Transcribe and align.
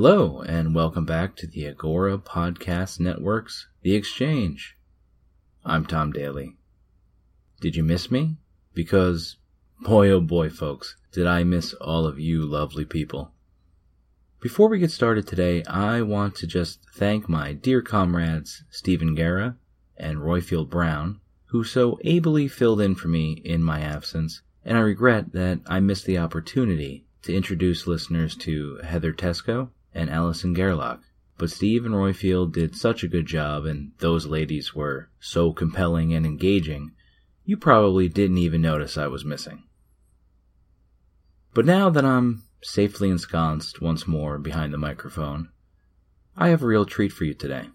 Hello, 0.00 0.42
and 0.42 0.76
welcome 0.76 1.04
back 1.04 1.34
to 1.34 1.46
the 1.48 1.66
Agora 1.66 2.18
Podcast 2.18 3.00
Network's 3.00 3.66
The 3.82 3.96
Exchange. 3.96 4.76
I'm 5.64 5.84
Tom 5.84 6.12
Daly. 6.12 6.56
Did 7.60 7.74
you 7.74 7.82
miss 7.82 8.08
me? 8.08 8.36
Because, 8.72 9.38
boy 9.80 10.08
oh 10.10 10.20
boy, 10.20 10.50
folks, 10.50 10.94
did 11.10 11.26
I 11.26 11.42
miss 11.42 11.74
all 11.74 12.06
of 12.06 12.20
you 12.20 12.46
lovely 12.46 12.84
people. 12.84 13.32
Before 14.40 14.68
we 14.68 14.78
get 14.78 14.92
started 14.92 15.26
today, 15.26 15.64
I 15.64 16.02
want 16.02 16.36
to 16.36 16.46
just 16.46 16.78
thank 16.94 17.28
my 17.28 17.52
dear 17.52 17.82
comrades 17.82 18.62
Stephen 18.70 19.16
Guerra 19.16 19.56
and 19.96 20.18
Royfield 20.18 20.70
Brown, 20.70 21.18
who 21.46 21.64
so 21.64 21.98
ably 22.04 22.46
filled 22.46 22.80
in 22.80 22.94
for 22.94 23.08
me 23.08 23.32
in 23.44 23.64
my 23.64 23.80
absence, 23.80 24.42
and 24.64 24.78
I 24.78 24.82
regret 24.82 25.32
that 25.32 25.58
I 25.66 25.80
missed 25.80 26.06
the 26.06 26.18
opportunity 26.18 27.04
to 27.22 27.34
introduce 27.34 27.88
listeners 27.88 28.36
to 28.36 28.76
Heather 28.84 29.12
Teysko 29.12 29.70
and 29.94 30.10
Alison 30.10 30.54
Gerlach. 30.54 31.00
But 31.38 31.50
Steve 31.50 31.84
and 31.84 31.94
Royfield 31.94 32.52
did 32.52 32.74
such 32.74 33.04
a 33.04 33.08
good 33.08 33.26
job, 33.26 33.64
and 33.64 33.92
those 33.98 34.26
ladies 34.26 34.74
were 34.74 35.08
so 35.20 35.52
compelling 35.52 36.12
and 36.12 36.26
engaging, 36.26 36.92
you 37.44 37.56
probably 37.56 38.08
didn't 38.08 38.38
even 38.38 38.60
notice 38.60 38.98
I 38.98 39.06
was 39.06 39.24
missing. 39.24 39.62
But 41.54 41.64
now 41.64 41.90
that 41.90 42.04
I'm 42.04 42.42
safely 42.62 43.08
ensconced 43.08 43.80
once 43.80 44.06
more 44.06 44.38
behind 44.38 44.74
the 44.74 44.78
microphone, 44.78 45.48
I 46.36 46.48
have 46.48 46.62
a 46.62 46.66
real 46.66 46.84
treat 46.84 47.12
for 47.12 47.24
you 47.24 47.34
today. 47.34 47.68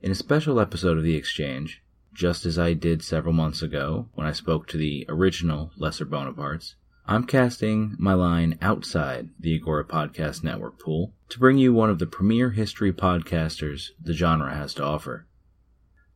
In 0.00 0.12
a 0.12 0.14
special 0.14 0.60
episode 0.60 0.96
of 0.96 1.04
The 1.04 1.16
Exchange, 1.16 1.82
just 2.14 2.46
as 2.46 2.58
I 2.58 2.72
did 2.72 3.02
several 3.02 3.34
months 3.34 3.60
ago 3.60 4.08
when 4.14 4.26
I 4.26 4.32
spoke 4.32 4.66
to 4.68 4.76
the 4.76 5.04
original 5.08 5.72
Lesser 5.76 6.06
Bonapartes, 6.06 6.74
I'm 7.10 7.24
casting 7.24 7.96
my 7.98 8.12
line 8.12 8.58
outside 8.60 9.30
the 9.40 9.54
Agora 9.54 9.82
Podcast 9.82 10.44
Network 10.44 10.78
pool 10.78 11.14
to 11.30 11.38
bring 11.38 11.56
you 11.56 11.72
one 11.72 11.88
of 11.88 11.98
the 11.98 12.06
premier 12.06 12.50
history 12.50 12.92
podcasters 12.92 13.92
the 13.98 14.12
genre 14.12 14.54
has 14.54 14.74
to 14.74 14.84
offer. 14.84 15.26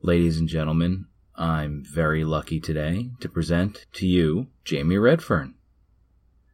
Ladies 0.03 0.37
and 0.37 0.51
gentlemen, 0.51 1.07
I'm 1.35 1.83
very 1.83 2.25
lucky 2.25 2.61
today 2.61 3.09
to 3.21 3.29
present 3.31 3.87
to 3.95 4.07
you 4.07 4.49
Jamie 4.67 4.99
Redfern. 4.99 5.55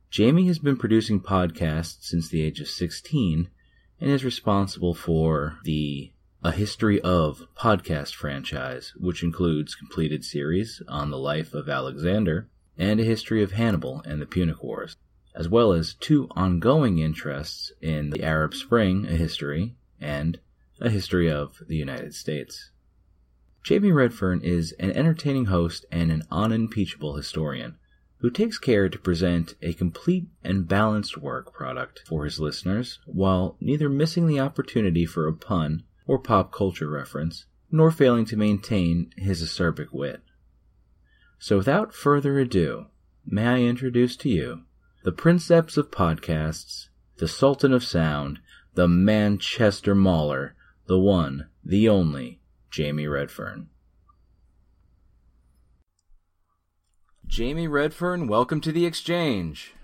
Jamie 0.08 0.46
has 0.46 0.60
been 0.60 0.76
producing 0.76 1.20
podcasts 1.20 2.02
since 2.02 2.28
the 2.28 2.42
age 2.42 2.60
of 2.60 2.68
16 2.68 3.50
and 4.00 4.08
is 4.08 4.24
responsible 4.24 4.94
for 4.94 5.58
the 5.64 6.12
A 6.44 6.52
History 6.52 7.00
of 7.00 7.42
podcast 7.56 8.14
franchise, 8.14 8.92
which 8.96 9.24
includes 9.24 9.74
completed 9.74 10.24
series 10.24 10.80
on 10.86 11.10
the 11.10 11.18
life 11.18 11.54
of 11.54 11.68
Alexander 11.68 12.48
and 12.78 13.00
a 13.00 13.04
history 13.04 13.42
of 13.42 13.52
Hannibal 13.52 14.02
and 14.06 14.22
the 14.22 14.26
Punic 14.26 14.62
Wars, 14.62 14.96
as 15.34 15.48
well 15.48 15.72
as 15.72 15.94
two 15.94 16.28
ongoing 16.30 16.98
interests 16.98 17.72
in 17.82 18.10
the 18.10 18.22
Arab 18.22 18.54
Spring, 18.54 19.06
a 19.06 19.16
history, 19.16 19.74
and 20.00 20.38
a 20.80 20.88
history 20.88 21.30
of 21.30 21.62
the 21.66 21.76
United 21.76 22.14
States. 22.14 22.70
Jamie 23.64 23.92
Redfern 23.92 24.40
is 24.40 24.72
an 24.78 24.92
entertaining 24.92 25.46
host 25.46 25.84
and 25.90 26.10
an 26.10 26.22
unimpeachable 26.30 27.16
historian 27.16 27.76
who 28.18 28.30
takes 28.30 28.58
care 28.58 28.88
to 28.88 28.98
present 28.98 29.54
a 29.62 29.72
complete 29.72 30.26
and 30.42 30.66
balanced 30.66 31.18
work 31.18 31.52
product 31.52 32.02
for 32.06 32.24
his 32.24 32.40
listeners 32.40 32.98
while 33.06 33.56
neither 33.60 33.88
missing 33.88 34.26
the 34.26 34.40
opportunity 34.40 35.04
for 35.04 35.28
a 35.28 35.32
pun 35.32 35.82
or 36.06 36.18
pop 36.18 36.52
culture 36.52 36.88
reference, 36.88 37.46
nor 37.70 37.90
failing 37.90 38.24
to 38.24 38.36
maintain 38.36 39.12
his 39.16 39.42
acerbic 39.42 39.92
wit. 39.92 40.22
So 41.38 41.58
without 41.58 41.94
further 41.94 42.38
ado, 42.38 42.86
may 43.24 43.46
I 43.46 43.58
introduce 43.60 44.16
to 44.18 44.28
you 44.28 44.62
the 45.04 45.12
Princeps 45.12 45.76
of 45.76 45.90
Podcasts, 45.90 46.88
the 47.18 47.28
Sultan 47.28 47.72
of 47.72 47.84
Sound, 47.84 48.40
the 48.74 48.88
Manchester 48.88 49.94
Mauler, 49.94 50.56
the 50.86 50.98
one, 50.98 51.48
the 51.64 51.88
only, 51.88 52.40
Jamie 52.70 53.06
Redfern. 53.06 53.68
Jamie 57.26 57.68
Redfern, 57.68 58.26
welcome 58.26 58.60
to 58.62 58.72
the 58.72 58.86
exchange. 58.86 59.74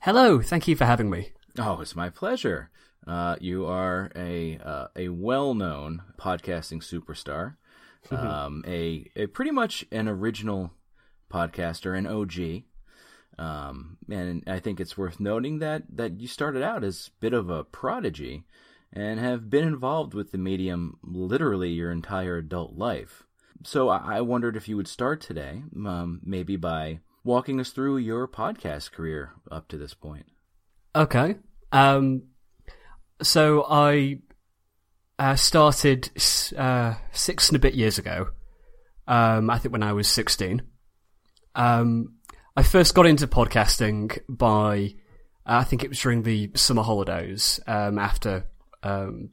Hello, 0.00 0.40
thank 0.40 0.68
you 0.68 0.76
for 0.76 0.84
having 0.84 1.10
me. 1.10 1.32
Oh, 1.58 1.80
it's 1.80 1.96
my 1.96 2.08
pleasure. 2.08 2.70
Uh, 3.06 3.36
you 3.40 3.66
are 3.66 4.12
a 4.14 4.58
uh, 4.58 4.86
a 4.94 5.08
well 5.08 5.54
known 5.54 6.02
podcasting 6.18 6.82
superstar, 6.82 7.56
um, 8.10 8.62
a 8.66 9.10
a 9.16 9.26
pretty 9.26 9.50
much 9.50 9.84
an 9.90 10.06
original 10.06 10.72
podcaster 11.30 11.96
and 11.96 12.06
OG. 12.06 12.64
Um, 13.38 13.96
and 14.10 14.44
I 14.46 14.58
think 14.58 14.80
it's 14.80 14.98
worth 14.98 15.18
noting 15.18 15.60
that 15.60 15.84
that 15.94 16.20
you 16.20 16.28
started 16.28 16.62
out 16.62 16.84
as 16.84 17.08
a 17.08 17.20
bit 17.20 17.32
of 17.32 17.48
a 17.48 17.64
prodigy 17.64 18.44
and 18.92 19.18
have 19.18 19.48
been 19.48 19.66
involved 19.66 20.14
with 20.14 20.32
the 20.32 20.38
medium 20.38 20.98
literally 21.02 21.70
your 21.70 21.90
entire 21.90 22.36
adult 22.36 22.74
life. 22.74 23.22
So 23.64 23.88
I 23.88 24.20
wondered 24.22 24.56
if 24.56 24.68
you 24.68 24.76
would 24.76 24.88
start 24.88 25.20
today, 25.20 25.62
um, 25.86 26.20
maybe 26.24 26.56
by 26.56 27.00
walking 27.24 27.60
us 27.60 27.70
through 27.70 27.98
your 27.98 28.26
podcast 28.26 28.92
career 28.92 29.32
up 29.50 29.68
to 29.68 29.76
this 29.76 29.92
point. 29.92 30.26
Okay. 30.96 31.36
Um, 31.70 32.22
so 33.22 33.66
I 33.68 34.20
uh, 35.18 35.36
started 35.36 36.10
uh, 36.56 36.94
six 37.12 37.48
and 37.48 37.56
a 37.56 37.60
bit 37.60 37.74
years 37.74 37.98
ago. 37.98 38.28
Um, 39.06 39.50
I 39.50 39.58
think 39.58 39.72
when 39.72 39.82
I 39.82 39.92
was 39.92 40.08
16. 40.08 40.62
Um, 41.54 42.14
I 42.56 42.62
first 42.62 42.94
got 42.94 43.06
into 43.06 43.26
podcasting 43.26 44.18
by, 44.28 44.94
I 45.46 45.64
think 45.64 45.84
it 45.84 45.88
was 45.88 46.00
during 46.00 46.22
the 46.22 46.50
summer 46.54 46.82
holidays 46.82 47.60
um, 47.66 47.98
after 47.98 48.44
um, 48.82 49.30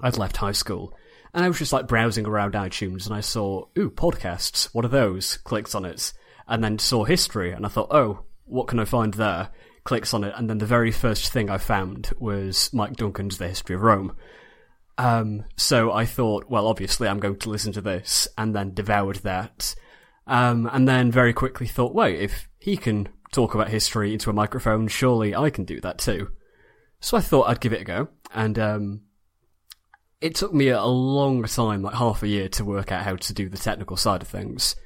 I'd 0.00 0.18
left 0.18 0.36
high 0.36 0.52
school. 0.52 0.96
And 1.32 1.44
I 1.44 1.48
was 1.48 1.58
just 1.58 1.72
like 1.72 1.86
browsing 1.86 2.26
around 2.26 2.54
iTunes 2.54 3.06
and 3.06 3.14
I 3.14 3.20
saw, 3.20 3.66
ooh, 3.78 3.90
podcasts, 3.90 4.64
what 4.72 4.84
are 4.84 4.88
those? 4.88 5.36
Clicked 5.38 5.74
on 5.74 5.84
it. 5.84 6.12
And 6.48 6.64
then 6.64 6.78
saw 6.78 7.04
history 7.04 7.52
and 7.52 7.64
I 7.64 7.68
thought, 7.68 7.92
oh, 7.92 8.24
what 8.44 8.66
can 8.66 8.80
I 8.80 8.84
find 8.84 9.14
there? 9.14 9.50
Clicks 9.84 10.12
on 10.12 10.24
it. 10.24 10.34
And 10.36 10.50
then 10.50 10.58
the 10.58 10.66
very 10.66 10.90
first 10.90 11.32
thing 11.32 11.48
I 11.48 11.58
found 11.58 12.10
was 12.18 12.70
Mike 12.72 12.96
Duncan's 12.96 13.38
The 13.38 13.48
History 13.48 13.76
of 13.76 13.82
Rome. 13.82 14.16
Um, 14.98 15.44
so 15.56 15.92
I 15.92 16.04
thought, 16.04 16.50
well, 16.50 16.66
obviously 16.66 17.08
I'm 17.08 17.20
going 17.20 17.38
to 17.38 17.48
listen 17.50 17.72
to 17.72 17.80
this 17.80 18.28
and 18.36 18.54
then 18.54 18.74
devoured 18.74 19.16
that. 19.16 19.74
Um, 20.30 20.70
and 20.72 20.86
then 20.86 21.10
very 21.10 21.32
quickly 21.32 21.66
thought, 21.66 21.92
wait, 21.92 22.20
if 22.20 22.48
he 22.60 22.76
can 22.76 23.08
talk 23.32 23.56
about 23.56 23.68
history 23.68 24.12
into 24.12 24.30
a 24.30 24.32
microphone, 24.32 24.86
surely 24.86 25.34
I 25.34 25.50
can 25.50 25.64
do 25.64 25.80
that 25.80 25.98
too. 25.98 26.30
So 27.00 27.16
I 27.16 27.20
thought 27.20 27.48
I'd 27.48 27.60
give 27.60 27.72
it 27.72 27.80
a 27.80 27.84
go. 27.84 28.08
And 28.32 28.56
um, 28.56 29.00
it 30.20 30.36
took 30.36 30.54
me 30.54 30.68
a 30.68 30.84
long 30.84 31.42
time, 31.42 31.82
like 31.82 31.96
half 31.96 32.22
a 32.22 32.28
year, 32.28 32.48
to 32.50 32.64
work 32.64 32.92
out 32.92 33.02
how 33.02 33.16
to 33.16 33.34
do 33.34 33.48
the 33.48 33.58
technical 33.58 33.96
side 33.96 34.22
of 34.22 34.28
things. 34.28 34.76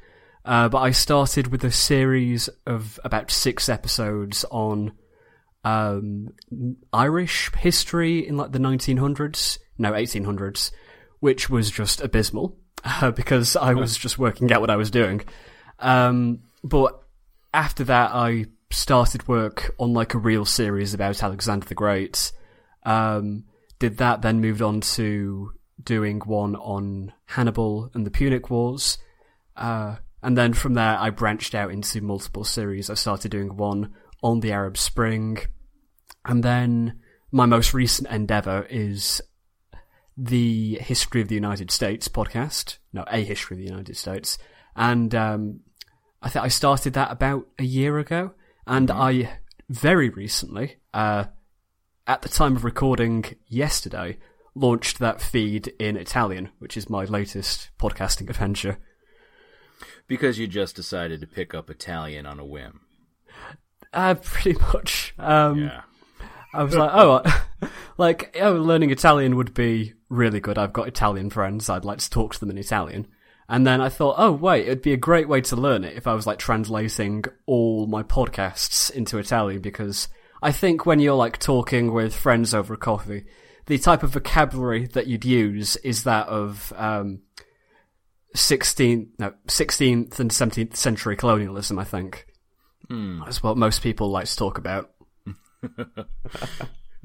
Uh, 0.47 0.71
but 0.71 0.79
I 0.79 0.93
started 0.93 1.49
with 1.49 1.63
a 1.63 1.71
series 1.71 2.49
of 2.67 2.99
about 3.05 3.31
six 3.31 3.69
episodes 3.69 4.47
on 4.51 4.93
um, 5.63 6.31
Irish 6.91 7.53
history 7.55 8.27
in 8.27 8.39
like 8.39 8.53
the 8.53 8.59
1900s, 8.59 9.59
no 9.77 9.93
1800s, 9.93 10.71
which 11.21 11.51
was 11.51 11.71
just 11.71 12.01
abysmal 12.01 12.57
uh, 12.85 13.11
because 13.17 13.57
I 13.57 13.75
was 13.75 13.97
just 13.97 14.19
working 14.19 14.53
out 14.53 14.61
what 14.61 14.71
I 14.71 14.77
was 14.77 14.91
doing. 14.91 15.23
Um, 15.79 16.41
but 16.63 17.03
after 17.53 17.85
that, 17.85 18.13
I 18.13 18.47
started 18.71 19.29
work 19.29 19.75
on 19.79 19.93
like 19.93 20.15
a 20.15 20.19
real 20.19 20.45
series 20.45 20.95
about 20.95 21.23
Alexander 21.23 21.67
the 21.67 21.75
Great. 21.75 22.33
Um, 22.85 23.45
did 23.79 23.99
that, 23.99 24.23
then 24.23 24.41
moved 24.41 24.63
on 24.63 24.81
to 24.81 25.53
doing 25.83 26.21
one 26.21 26.57
on 26.57 27.13
Hannibal 27.27 27.91
and 27.95 28.07
the 28.07 28.11
Punic 28.11 28.51
Wars. 28.51 28.99
Uh, 29.57 29.97
and 30.23 30.37
then 30.39 30.53
from 30.55 30.75
there, 30.75 30.99
I 30.99 31.11
branched 31.11 31.55
out 31.55 31.71
into 31.71 32.01
multiple 32.01 32.45
series. 32.45 32.89
I 32.89 32.95
started 32.95 33.31
doing 33.31 33.57
one 33.57 33.95
on 34.23 34.41
the 34.41 34.53
Arab 34.53 34.79
Spring. 34.79 35.39
And 36.25 36.43
then 36.43 37.01
my 37.31 37.47
most 37.47 37.75
recent 37.75 38.09
endeavor 38.09 38.67
is 38.71 39.21
the 40.17 40.79
History 40.81 41.21
of 41.21 41.29
the 41.29 41.35
United 41.35 41.71
States 41.71 42.09
podcast. 42.09 42.79
No, 42.93 43.05
A 43.09 43.25
History 43.25 43.57
of 43.57 43.59
the 43.59 43.69
United 43.69 43.97
States. 43.97 44.39
And 44.77 45.15
um, 45.15 45.61
I 46.23 46.29
think 46.29 46.45
I 46.45 46.49
started 46.49 46.93
that 46.95 47.11
about 47.11 47.47
a 47.59 47.65
year 47.65 47.99
ago. 47.99 48.33
And 48.67 48.91
I 48.91 49.39
very 49.69 50.09
recently, 50.09 50.77
uh, 50.93 51.25
at 52.07 52.23
the 52.23 52.29
time 52.29 52.57
of 52.57 52.65
recording 52.65 53.25
yesterday, 53.49 54.19
launched 54.55 54.99
that 55.01 55.21
feed 55.21 55.73
in 55.79 55.97
Italian, 55.97 56.51
which 56.59 56.77
is 56.77 56.89
my 56.89 57.05
latest 57.05 57.71
podcasting 57.79 58.31
adventure. 58.31 58.79
Because 60.07 60.39
you 60.39 60.47
just 60.47 60.77
decided 60.77 61.21
to 61.21 61.27
pick 61.27 61.55
up 61.55 61.71
Italian 61.71 62.27
on 62.27 62.39
a 62.39 62.45
whim. 62.45 62.81
Uh, 63.93 64.15
pretty 64.15 64.59
much. 64.73 65.15
Um, 65.19 65.59
Yeah. 65.59 65.83
I 66.53 66.63
was 66.63 66.77
like, 66.77 66.91
oh, 66.93 67.69
like, 67.99 68.37
oh, 68.41 68.53
learning 68.53 68.91
Italian 68.91 69.35
would 69.37 69.55
be 69.55 69.95
really 70.15 70.41
good. 70.41 70.59
I've 70.59 70.73
got 70.73 70.89
Italian 70.89 71.31
friends. 71.31 71.69
I'd 71.69 71.85
like 71.85 71.99
to 71.99 72.11
talk 72.11 72.35
to 72.35 72.41
them 72.41 72.51
in 72.51 72.59
Italian. 72.59 73.07
And 73.49 73.67
then 73.67 73.81
I 73.81 73.89
thought, 73.91 74.17
oh, 74.19 74.33
wait, 74.33 74.67
it'd 74.67 74.83
be 74.83 74.95
a 74.95 74.99
great 74.99 75.29
way 75.29 75.41
to 75.43 75.57
learn 75.57 75.85
it 75.85 75.97
if 75.97 76.07
I 76.07 76.15
was 76.15 76.27
like 76.27 76.39
translating 76.39 77.25
all 77.47 77.87
my 77.87 78.03
podcasts 78.03 78.91
into 78.91 79.19
Italian 79.19 79.61
because 79.61 80.09
I 80.43 80.51
think 80.51 80.87
when 80.87 80.99
you're 80.99 81.15
like 81.15 81.39
talking 81.39 81.93
with 81.93 82.15
friends 82.15 82.55
over 82.55 82.77
coffee, 82.77 83.27
the 83.67 83.79
type 83.79 84.03
of 84.03 84.11
vocabulary 84.11 84.87
that 84.89 85.07
you'd 85.07 85.25
use 85.25 85.77
is 85.77 86.05
that 86.05 86.29
of, 86.29 86.73
um, 86.77 87.21
16th, 88.35 89.09
no, 89.19 89.35
16th 89.47 90.19
and 90.19 90.31
17th 90.31 90.77
century 90.77 91.17
colonialism, 91.17 91.79
I 91.79 91.85
think. 91.85 92.27
That's 93.25 93.43
what 93.43 93.57
most 93.57 93.83
people 93.83 94.11
like 94.11 94.27
to 94.27 94.37
talk 94.37 94.59
about. 94.59 94.91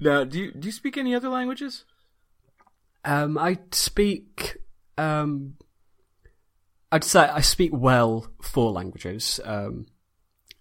Now, 0.01 0.23
do 0.23 0.39
you 0.39 0.51
do 0.51 0.67
you 0.67 0.71
speak 0.71 0.97
any 0.97 1.13
other 1.13 1.29
languages? 1.29 1.83
Um, 3.05 3.37
I 3.37 3.59
speak. 3.71 4.57
Um, 4.97 5.55
I'd 6.91 7.03
say 7.03 7.21
I 7.21 7.41
speak 7.41 7.71
well 7.73 8.27
four 8.41 8.71
languages: 8.71 9.39
um, 9.43 9.87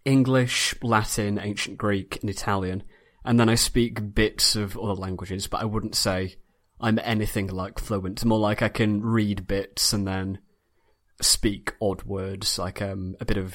English, 0.05 0.75
Latin, 0.83 1.39
Ancient 1.39 1.79
Greek, 1.79 2.19
and 2.21 2.31
Italian. 2.31 2.83
And 3.25 3.39
then 3.39 3.49
I 3.49 3.57
speak 3.57 4.15
bits 4.15 4.57
of 4.57 4.79
other 4.79 4.95
languages, 4.95 5.49
but 5.49 5.61
I 5.61 5.67
wouldn't 5.67 5.95
say 5.95 6.37
I'm 6.81 6.99
anything 7.03 7.49
like 7.49 7.79
fluent. 7.79 8.25
More 8.25 8.39
like 8.39 8.63
I 8.63 8.69
can 8.69 9.03
read 9.03 9.47
bits 9.47 9.93
and 9.93 10.07
then 10.07 10.39
speak 11.21 11.75
odd 11.81 12.05
words, 12.05 12.59
like 12.59 12.81
um, 12.81 13.17
a 13.21 13.25
bit 13.25 13.37
of 13.37 13.55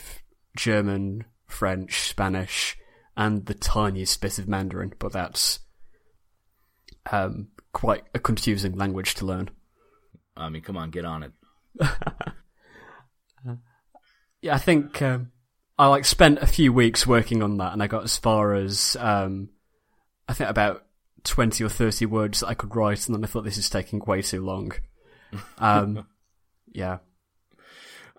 German, 0.57 1.25
French, 1.47 2.01
Spanish, 2.09 2.77
and 3.15 3.45
the 3.45 3.53
tiniest 3.53 4.21
bit 4.21 4.37
of 4.37 4.47
Mandarin. 4.47 4.93
But 4.99 5.13
that's 5.13 5.59
um, 7.11 7.47
quite 7.73 8.03
a 8.13 8.19
confusing 8.19 8.77
language 8.77 9.15
to 9.15 9.25
learn. 9.25 9.49
I 10.37 10.49
mean, 10.49 10.61
come 10.61 10.77
on, 10.77 10.89
get 10.89 11.05
on 11.05 11.23
it. 11.23 11.31
Yeah, 14.43 14.55
I 14.55 14.57
think 14.57 15.01
um, 15.01 15.31
I 15.79 15.87
like 15.87 16.03
spent 16.03 16.39
a 16.39 16.45
few 16.45 16.73
weeks 16.73 17.07
working 17.07 17.41
on 17.41 17.57
that, 17.57 17.71
and 17.71 17.81
I 17.81 17.87
got 17.87 18.03
as 18.03 18.17
far 18.17 18.53
as 18.53 18.97
um, 18.99 19.47
I 20.27 20.33
think 20.33 20.49
about 20.49 20.83
twenty 21.23 21.63
or 21.63 21.69
thirty 21.69 22.05
words 22.05 22.41
that 22.41 22.47
I 22.47 22.53
could 22.53 22.75
write, 22.75 23.07
and 23.07 23.15
then 23.15 23.23
I 23.23 23.27
thought 23.27 23.45
this 23.45 23.57
is 23.57 23.69
taking 23.69 23.99
way 24.05 24.21
too 24.21 24.45
long. 24.45 24.73
Um, 25.57 26.05
yeah, 26.73 26.99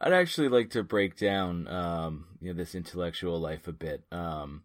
I'd 0.01 0.13
actually 0.13 0.49
like 0.49 0.71
to 0.71 0.83
break 0.83 1.17
down 1.17 1.69
um, 1.69 2.27
you 2.41 2.49
know, 2.49 2.55
this 2.55 2.75
intellectual 2.75 3.39
life 3.39 3.69
a 3.69 3.73
bit. 3.73 4.03
Um, 4.11 4.65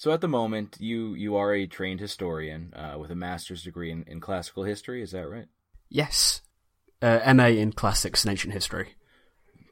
so 0.00 0.12
at 0.12 0.22
the 0.22 0.28
moment, 0.28 0.78
you 0.80 1.12
you 1.12 1.36
are 1.36 1.52
a 1.52 1.66
trained 1.66 2.00
historian 2.00 2.72
uh, 2.74 2.96
with 2.98 3.10
a 3.10 3.14
master's 3.14 3.62
degree 3.62 3.90
in, 3.90 4.02
in 4.06 4.18
classical 4.18 4.64
history. 4.64 5.02
Is 5.02 5.10
that 5.10 5.28
right? 5.28 5.44
yes, 5.90 6.40
uh, 7.02 7.20
MA 7.34 7.48
in 7.48 7.72
classics 7.72 8.24
and 8.24 8.30
ancient 8.30 8.54
history. 8.54 8.94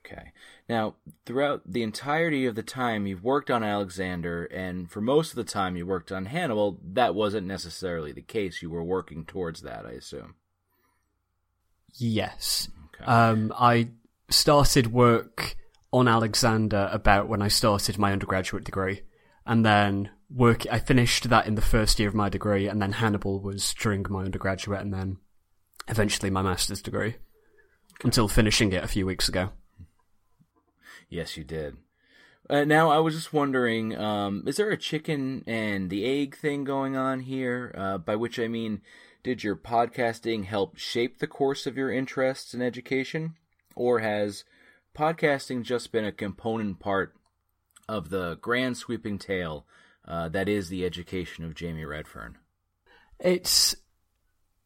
Okay. 0.04 0.32
Now, 0.68 0.96
throughout 1.24 1.62
the 1.64 1.82
entirety 1.82 2.44
of 2.44 2.56
the 2.56 2.62
time 2.62 3.06
you've 3.06 3.24
worked 3.24 3.50
on 3.50 3.64
Alexander, 3.64 4.44
and 4.44 4.90
for 4.90 5.00
most 5.00 5.30
of 5.30 5.36
the 5.36 5.44
time 5.44 5.78
you 5.78 5.86
worked 5.86 6.12
on 6.12 6.26
Hannibal, 6.26 6.78
that 6.92 7.14
wasn't 7.14 7.46
necessarily 7.46 8.12
the 8.12 8.20
case. 8.20 8.60
You 8.60 8.68
were 8.68 8.84
working 8.84 9.24
towards 9.24 9.62
that, 9.62 9.86
I 9.86 9.92
assume. 9.92 10.34
Yes, 11.94 12.68
Okay. 12.94 13.04
um, 13.06 13.50
I 13.58 13.88
started 14.28 14.92
work 14.92 15.56
on 15.90 16.06
Alexander 16.06 16.90
about 16.92 17.28
when 17.30 17.40
I 17.40 17.48
started 17.48 17.96
my 17.96 18.12
undergraduate 18.12 18.64
degree, 18.64 19.00
and 19.46 19.64
then 19.64 20.10
work. 20.30 20.66
I 20.70 20.78
finished 20.78 21.28
that 21.28 21.46
in 21.46 21.54
the 21.54 21.62
first 21.62 21.98
year 21.98 22.08
of 22.08 22.14
my 22.14 22.28
degree, 22.28 22.68
and 22.68 22.80
then 22.80 22.92
Hannibal 22.92 23.40
was 23.40 23.74
during 23.74 24.04
my 24.08 24.24
undergraduate, 24.24 24.80
and 24.80 24.92
then 24.92 25.18
eventually 25.88 26.30
my 26.30 26.42
master's 26.42 26.82
degree, 26.82 27.16
until 28.04 28.28
finishing 28.28 28.72
it 28.72 28.84
a 28.84 28.88
few 28.88 29.06
weeks 29.06 29.28
ago. 29.28 29.50
Yes, 31.08 31.36
you 31.36 31.44
did. 31.44 31.76
Uh, 32.50 32.64
now, 32.64 32.90
I 32.90 32.98
was 32.98 33.14
just 33.14 33.32
wondering, 33.32 33.96
um, 33.96 34.42
is 34.46 34.56
there 34.56 34.70
a 34.70 34.76
chicken 34.76 35.44
and 35.46 35.90
the 35.90 36.04
egg 36.04 36.36
thing 36.36 36.64
going 36.64 36.96
on 36.96 37.20
here? 37.20 37.74
Uh, 37.76 37.98
by 37.98 38.16
which 38.16 38.38
I 38.38 38.48
mean, 38.48 38.80
did 39.22 39.44
your 39.44 39.56
podcasting 39.56 40.44
help 40.44 40.78
shape 40.78 41.18
the 41.18 41.26
course 41.26 41.66
of 41.66 41.76
your 41.76 41.92
interests 41.92 42.54
in 42.54 42.62
education? 42.62 43.34
Or 43.76 43.98
has 43.98 44.44
podcasting 44.96 45.62
just 45.62 45.92
been 45.92 46.06
a 46.06 46.12
component 46.12 46.80
part 46.80 47.14
of 47.86 48.08
the 48.08 48.36
grand 48.40 48.78
sweeping 48.78 49.18
tale 49.18 49.66
uh, 50.08 50.28
that 50.30 50.48
is 50.48 50.68
the 50.68 50.84
education 50.84 51.44
of 51.44 51.54
Jamie 51.54 51.84
Redfern? 51.84 52.38
It's 53.20 53.76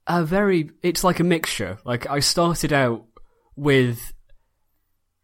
a 0.07 0.25
very 0.25 0.71
it's 0.83 1.05
like 1.05 1.21
a 1.21 1.25
mixture. 1.25 1.79
Like 1.85 2.09
I 2.09 2.21
started 2.21 2.73
out 2.73 3.05
with 3.57 4.13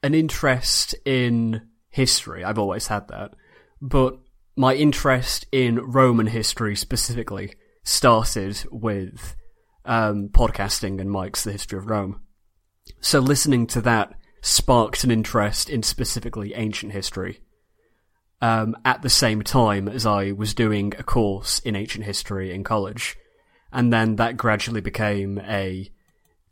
an 0.02 0.14
interest 0.14 0.94
in 1.04 1.68
history. 1.88 2.44
I've 2.44 2.58
always 2.58 2.88
had 2.88 3.08
that. 3.08 3.34
But 3.80 4.18
my 4.56 4.74
interest 4.74 5.46
in 5.52 5.76
Roman 5.76 6.26
history 6.26 6.74
specifically 6.74 7.54
started 7.84 8.64
with 8.70 9.36
um, 9.84 10.28
podcasting 10.30 11.00
and 11.00 11.10
Mike's 11.10 11.44
The 11.44 11.52
History 11.52 11.78
of 11.78 11.88
Rome. 11.88 12.22
So 13.00 13.20
listening 13.20 13.66
to 13.68 13.80
that 13.82 14.14
sparked 14.42 15.04
an 15.04 15.10
interest 15.10 15.70
in 15.70 15.82
specifically 15.82 16.54
ancient 16.54 16.92
history. 16.92 17.40
Um, 18.40 18.76
at 18.84 19.02
the 19.02 19.10
same 19.10 19.42
time 19.42 19.88
as 19.88 20.06
I 20.06 20.30
was 20.30 20.54
doing 20.54 20.92
a 20.96 21.02
course 21.02 21.58
in 21.60 21.74
ancient 21.74 22.04
history 22.04 22.54
in 22.54 22.62
college, 22.62 23.16
and 23.72 23.92
then 23.92 24.16
that 24.16 24.36
gradually 24.36 24.80
became 24.80 25.38
a 25.40 25.90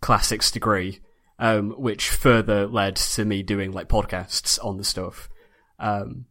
classics 0.01 0.51
degree, 0.51 1.01
um, 1.39 1.71
which 1.73 2.11
further 2.11 2.67
led 2.67 2.97
to 2.97 3.25
me 3.25 3.43
doing 3.43 3.71
like 3.71 3.89
podcasts 3.89 4.59
on 4.65 4.79
the 4.79 4.85
stuff. 4.85 5.29
Um, 5.79 6.27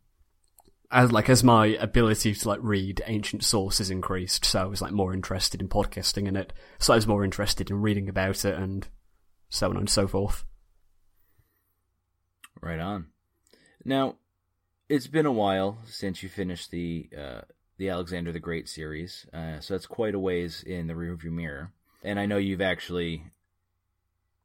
as 0.91 1.11
like 1.11 1.29
as 1.29 1.43
my 1.43 1.67
ability 1.67 2.33
to 2.33 2.47
like 2.47 2.59
read 2.61 3.01
ancient 3.05 3.43
sources 3.43 3.89
increased, 3.89 4.45
so 4.45 4.61
I 4.61 4.65
was 4.65 4.81
like 4.81 4.91
more 4.91 5.13
interested 5.13 5.61
in 5.61 5.67
podcasting 5.67 6.27
in 6.27 6.35
it. 6.35 6.53
So 6.79 6.93
I 6.93 6.97
was 6.97 7.07
more 7.07 7.23
interested 7.23 7.69
in 7.69 7.81
reading 7.81 8.07
about 8.07 8.45
it 8.45 8.55
and 8.55 8.87
so 9.49 9.69
on 9.69 9.77
and 9.77 9.89
so 9.89 10.07
forth. 10.07 10.45
Right 12.61 12.79
on. 12.79 13.07
Now, 13.83 14.15
it's 14.89 15.07
been 15.07 15.25
a 15.25 15.31
while 15.31 15.79
since 15.85 16.21
you 16.21 16.29
finished 16.29 16.71
the 16.71 17.09
uh, 17.17 17.41
the 17.77 17.89
Alexander 17.89 18.31
the 18.31 18.39
Great 18.39 18.69
series, 18.69 19.25
uh, 19.33 19.59
so 19.59 19.73
that's 19.73 19.87
quite 19.87 20.15
a 20.15 20.19
ways 20.19 20.63
in 20.65 20.87
the 20.87 20.93
rearview 20.93 21.31
mirror. 21.31 21.71
And 22.03 22.19
I 22.19 22.25
know 22.25 22.37
you've 22.37 22.61
actually, 22.61 23.25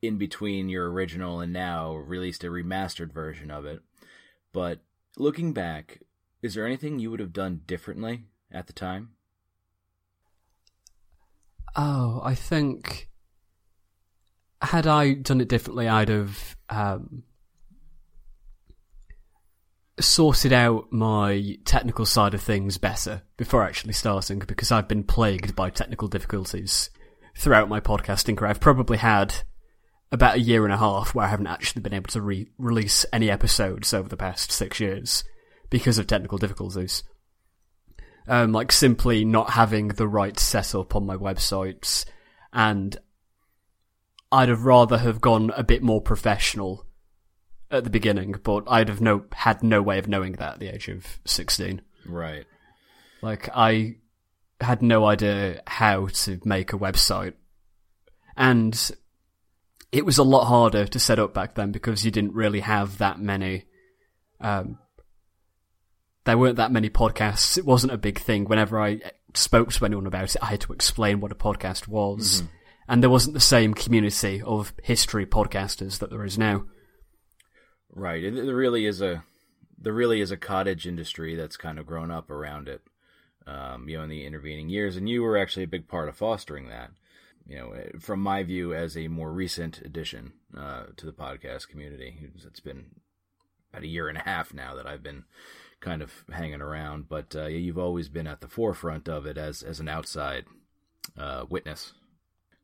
in 0.03 0.19
between 0.19 0.69
your 0.69 0.91
original 0.91 1.41
and 1.41 1.53
now, 1.53 1.95
released 1.95 2.43
a 2.43 2.49
remastered 2.49 3.13
version 3.13 3.51
of 3.51 3.67
it. 3.67 3.83
But 4.53 4.81
looking 5.17 5.53
back, 5.53 6.01
is 6.43 6.55
there 6.55 6.67
anything 6.67 6.99
you 6.99 7.11
would 7.11 7.21
have 7.21 7.33
done 7.33 7.61
differently 7.67 8.25
at 8.51 8.67
the 8.67 8.73
time? 8.73 9.11
Oh, 11.77 12.21
I 12.25 12.35
think 12.35 13.11
had 14.63 14.87
I 14.87 15.15
done 15.15 15.41
it 15.41 15.49
differently, 15.49 15.89
I'd 15.89 16.09
have 16.09 16.57
um, 16.69 17.23
sorted 20.01 20.53
out 20.53 20.93
my 20.93 21.59
technical 21.65 22.07
side 22.07 22.35
of 22.35 22.41
things 22.41 22.79
better 22.79 23.23
before 23.37 23.63
actually 23.63 23.93
starting 23.93 24.39
because 24.41 24.73
I've 24.73 24.89
been 24.89 25.05
plagued 25.05 25.55
by 25.55 25.71
technical 25.71 26.09
difficulties 26.09 26.91
throughout 27.37 27.69
my 27.69 27.81
podcasting 27.81 28.37
career. 28.37 28.51
I've 28.51 28.61
probably 28.61 28.99
had 28.99 29.35
about 30.13 30.37
a 30.37 30.41
year 30.41 30.65
and 30.65 30.73
a 30.73 30.79
half 30.79 31.15
where 31.15 31.27
I 31.27 31.29
haven't 31.29 31.47
actually 31.47 31.83
been 31.83 31.95
able 31.95 32.11
to 32.11 32.21
re- 32.21 32.51
release 32.59 33.07
any 33.13 33.31
episodes 33.31 33.95
over 33.95 34.09
the 34.09 34.17
past 34.17 34.51
six 34.51 34.81
years 34.81 35.25
because 35.71 35.99
of 35.99 36.07
technical 36.07 36.39
difficulties. 36.39 37.03
Um, 38.27 38.53
like 38.53 38.73
simply 38.73 39.25
not 39.25 39.51
having 39.51 39.89
the 39.89 40.09
right 40.09 40.39
setup 40.39 40.95
on 40.95 41.07
my 41.07 41.17
websites, 41.17 42.05
and 42.53 42.97
I'd 44.31 44.49
have 44.49 44.65
rather 44.65 44.99
have 44.99 45.21
gone 45.21 45.51
a 45.57 45.65
bit 45.65 45.83
more 45.83 46.01
professional 46.01 46.87
at 47.71 47.85
the 47.85 47.91
beginning, 47.91 48.35
but 48.43 48.65
I'd 48.69 48.89
have 48.89 49.01
no 49.01 49.25
had 49.33 49.63
no 49.63 49.83
way 49.83 49.99
of 49.99 50.09
knowing 50.09 50.33
that 50.33 50.55
at 50.55 50.59
the 50.61 50.69
age 50.69 50.89
of 50.89 51.21
sixteen. 51.25 51.83
Right. 52.07 52.47
Like 53.23 53.49
I 53.55 53.97
had 54.61 54.83
no 54.83 55.05
idea 55.05 55.63
how 55.67 56.07
to 56.07 56.41
make 56.45 56.73
a 56.73 56.79
website, 56.79 57.35
and 58.37 58.91
it 59.93 60.05
was 60.05 60.19
a 60.19 60.23
lot 60.25 60.45
harder 60.47 60.87
to 60.87 60.99
set 60.99 61.19
up 61.19 61.35
back 61.35 61.55
then 61.55 61.73
because 61.73 62.05
you 62.05 62.11
didn't 62.11 62.35
really 62.35 62.61
have 62.61 62.99
that 62.99 63.19
many. 63.19 63.65
Um, 64.41 64.79
there 66.25 66.39
weren't 66.39 66.57
that 66.57 66.73
many 66.73 66.91
podcasts. 66.91 67.59
It 67.59 67.65
wasn't 67.65 67.93
a 67.93 67.99
big 67.99 68.19
thing. 68.19 68.45
Whenever 68.45 68.81
I 68.81 69.01
spoke 69.35 69.73
to 69.73 69.85
anyone 69.85 70.07
about 70.07 70.35
it, 70.35 70.43
I 70.43 70.47
had 70.47 70.61
to 70.63 70.73
explain 70.73 71.21
what 71.21 71.33
a 71.33 71.37
podcast 71.37 71.89
was. 71.89 72.43
Mm-hmm. 72.43 72.53
And 72.89 73.03
there 73.03 73.11
wasn't 73.11 73.35
the 73.35 73.41
same 73.41 73.73
community 73.73 74.43
of 74.43 74.75
history 74.83 75.25
podcasters 75.25 75.99
that 76.01 76.11
there 76.11 76.25
is 76.25 76.37
now. 76.37 76.65
Right. 77.93 78.23
There 78.23 78.55
really 78.55 78.87
is 78.87 79.01
a 79.01 79.25
there 79.79 79.93
really 79.93 80.21
is 80.21 80.31
a 80.31 80.37
cottage 80.37 80.87
industry 80.87 81.35
that's 81.35 81.57
kind 81.57 81.79
of 81.79 81.87
grown 81.87 82.11
up 82.11 82.31
around 82.31 82.69
it. 82.69 82.83
Um, 83.47 83.89
you 83.89 83.97
know, 83.97 84.05
in 84.05 84.11
the 84.11 84.27
intervening 84.27 84.69
years, 84.69 84.97
and 84.97 85.09
you 85.09 85.23
were 85.23 85.37
actually 85.37 85.65
a 85.65 85.69
big 85.69 85.89
part 85.89 86.09
of 86.09 86.17
fostering 86.17 86.69
that. 86.69 86.91
You 87.49 87.57
know, 87.57 87.73
eh, 87.73 87.89
from 87.99 88.21
my 88.21 88.43
view, 88.43 88.75
as 88.75 88.97
a 88.97 89.09
more 89.09 89.33
recent 89.33 89.81
addition 89.81 90.35
uh, 90.57 90.85
to 90.97 91.07
the 91.07 91.13
podcast 91.13 91.69
community, 91.69 92.31
it's 92.45 92.61
been 92.61 92.87
about 93.73 93.83
a 93.83 93.89
year 93.89 94.09
and 94.09 94.19
a 94.19 94.23
half 94.23 94.53
now 94.53 94.75
that 94.77 94.87
I've 94.87 95.03
been 95.03 95.25
kind 95.81 96.03
of 96.03 96.25
hanging 96.31 96.61
around, 96.61 97.09
but 97.09 97.35
uh, 97.35 97.47
you've 97.47 97.79
always 97.79 98.09
been 98.09 98.27
at 98.27 98.41
the 98.41 98.49
forefront 98.49 99.09
of 99.09 99.27
it 99.27 99.39
as 99.39 99.63
as 99.63 99.81
an 99.81 99.89
outside 99.89 100.45
uh, 101.19 101.45
witness. 101.49 101.95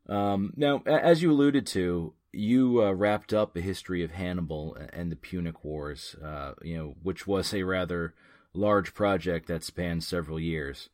Um, 0.08 0.52
now, 0.56 0.82
as 0.86 1.22
you 1.22 1.32
alluded 1.32 1.66
to, 1.68 2.12
you 2.36 2.82
uh, 2.82 2.92
wrapped 2.92 3.32
up 3.32 3.56
a 3.56 3.60
history 3.60 4.02
of 4.02 4.12
Hannibal 4.12 4.76
and 4.92 5.10
the 5.10 5.16
Punic 5.16 5.64
Wars, 5.64 6.14
uh, 6.22 6.52
you 6.62 6.76
know, 6.76 6.96
which 7.02 7.26
was 7.26 7.52
a 7.52 7.62
rather 7.62 8.14
large 8.52 8.94
project 8.94 9.48
that 9.48 9.64
spanned 9.64 10.04
several 10.04 10.38
years, 10.38 10.88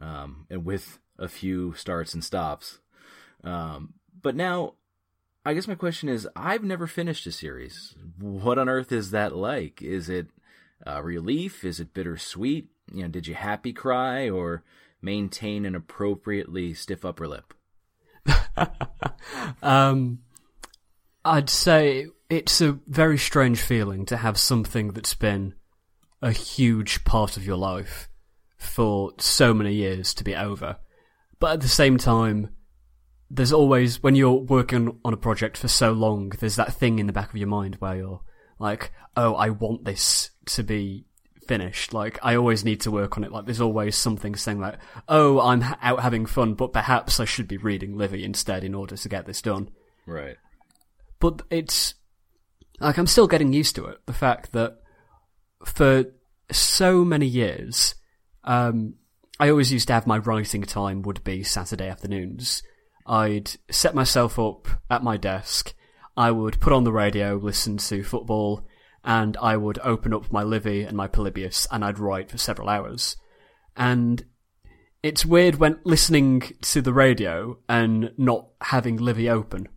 um, 0.00 0.46
and 0.50 0.64
with 0.64 0.98
a 1.18 1.28
few 1.28 1.74
starts 1.74 2.14
and 2.14 2.24
stops. 2.24 2.80
Um, 3.44 3.94
but 4.22 4.34
now, 4.34 4.74
I 5.44 5.54
guess 5.54 5.68
my 5.68 5.74
question 5.74 6.08
is: 6.08 6.28
I've 6.34 6.64
never 6.64 6.86
finished 6.86 7.26
a 7.26 7.32
series. 7.32 7.94
What 8.18 8.58
on 8.58 8.68
earth 8.68 8.92
is 8.92 9.10
that 9.10 9.36
like? 9.36 9.82
Is 9.82 10.08
it 10.08 10.28
uh, 10.86 11.02
relief? 11.02 11.64
Is 11.64 11.80
it 11.80 11.94
bittersweet? 11.94 12.68
You 12.92 13.02
know, 13.02 13.08
did 13.08 13.26
you 13.26 13.34
happy 13.34 13.72
cry 13.72 14.28
or 14.28 14.62
maintain 15.02 15.64
an 15.64 15.74
appropriately 15.74 16.74
stiff 16.74 17.04
upper 17.04 17.28
lip? 17.28 17.54
um, 19.62 20.20
I'd 21.26 21.50
say 21.50 22.06
it's 22.30 22.60
a 22.60 22.78
very 22.86 23.18
strange 23.18 23.60
feeling 23.60 24.06
to 24.06 24.16
have 24.16 24.38
something 24.38 24.92
that's 24.92 25.14
been 25.14 25.54
a 26.22 26.32
huge 26.32 27.04
part 27.04 27.36
of 27.36 27.44
your 27.44 27.56
life 27.56 28.08
for 28.56 29.12
so 29.18 29.52
many 29.52 29.74
years 29.74 30.14
to 30.14 30.24
be 30.24 30.34
over. 30.34 30.76
But 31.38 31.52
at 31.52 31.60
the 31.60 31.68
same 31.68 31.98
time, 31.98 32.50
there's 33.30 33.52
always, 33.52 34.02
when 34.02 34.14
you're 34.14 34.32
working 34.32 34.98
on 35.04 35.12
a 35.12 35.18
project 35.18 35.56
for 35.56 35.68
so 35.68 35.92
long, 35.92 36.30
there's 36.30 36.56
that 36.56 36.72
thing 36.72 36.98
in 36.98 37.06
the 37.06 37.12
back 37.12 37.30
of 37.30 37.36
your 37.36 37.48
mind 37.48 37.76
where 37.76 37.96
you're 37.96 38.22
like, 38.58 38.92
oh, 39.16 39.34
I 39.34 39.50
want 39.50 39.84
this 39.84 40.30
to 40.46 40.62
be 40.62 41.06
finished. 41.46 41.92
Like, 41.92 42.18
I 42.22 42.36
always 42.36 42.64
need 42.64 42.80
to 42.82 42.90
work 42.90 43.16
on 43.16 43.24
it. 43.24 43.32
Like, 43.32 43.44
there's 43.44 43.60
always 43.60 43.96
something 43.96 44.36
saying 44.36 44.60
like, 44.60 44.78
oh, 45.08 45.40
I'm 45.40 45.62
out 45.82 46.00
having 46.00 46.26
fun, 46.26 46.54
but 46.54 46.72
perhaps 46.72 47.20
I 47.20 47.24
should 47.24 47.48
be 47.48 47.56
reading 47.56 47.96
Livy 47.96 48.24
instead 48.24 48.64
in 48.64 48.74
order 48.74 48.96
to 48.96 49.08
get 49.08 49.26
this 49.26 49.42
done. 49.42 49.70
Right. 50.06 50.36
But 51.26 51.46
it's, 51.50 51.94
like, 52.78 52.98
I'm 52.98 53.06
still 53.06 53.26
getting 53.26 53.52
used 53.52 53.74
to 53.76 53.86
it. 53.86 53.98
The 54.06 54.12
fact 54.12 54.52
that 54.52 54.78
for 55.64 56.04
so 56.52 57.04
many 57.04 57.26
years, 57.26 57.94
um, 58.44 58.94
I 59.40 59.50
always 59.50 59.72
used 59.72 59.88
to 59.88 59.94
have 59.94 60.06
my 60.06 60.18
writing 60.18 60.62
time 60.62 61.02
would 61.02 61.24
be 61.24 61.42
Saturday 61.42 61.88
afternoons. 61.88 62.62
I'd 63.06 63.50
set 63.70 63.94
myself 63.94 64.38
up 64.38 64.68
at 64.88 65.02
my 65.02 65.16
desk. 65.16 65.74
I 66.16 66.30
would 66.30 66.60
put 66.60 66.72
on 66.72 66.84
the 66.84 66.92
radio, 66.92 67.34
listen 67.34 67.76
to 67.78 68.04
football, 68.04 68.66
and 69.04 69.36
I 69.38 69.56
would 69.56 69.80
open 69.82 70.14
up 70.14 70.32
my 70.32 70.44
Livy 70.44 70.84
and 70.84 70.96
my 70.96 71.08
Polybius 71.08 71.66
and 71.72 71.84
I'd 71.84 71.98
write 71.98 72.30
for 72.30 72.38
several 72.38 72.68
hours. 72.68 73.16
And 73.76 74.24
it's 75.02 75.26
weird 75.26 75.56
when 75.56 75.80
listening 75.84 76.42
to 76.62 76.80
the 76.80 76.92
radio 76.92 77.58
and 77.68 78.12
not 78.16 78.48
having 78.60 78.96
Livy 78.96 79.28
open. 79.28 79.68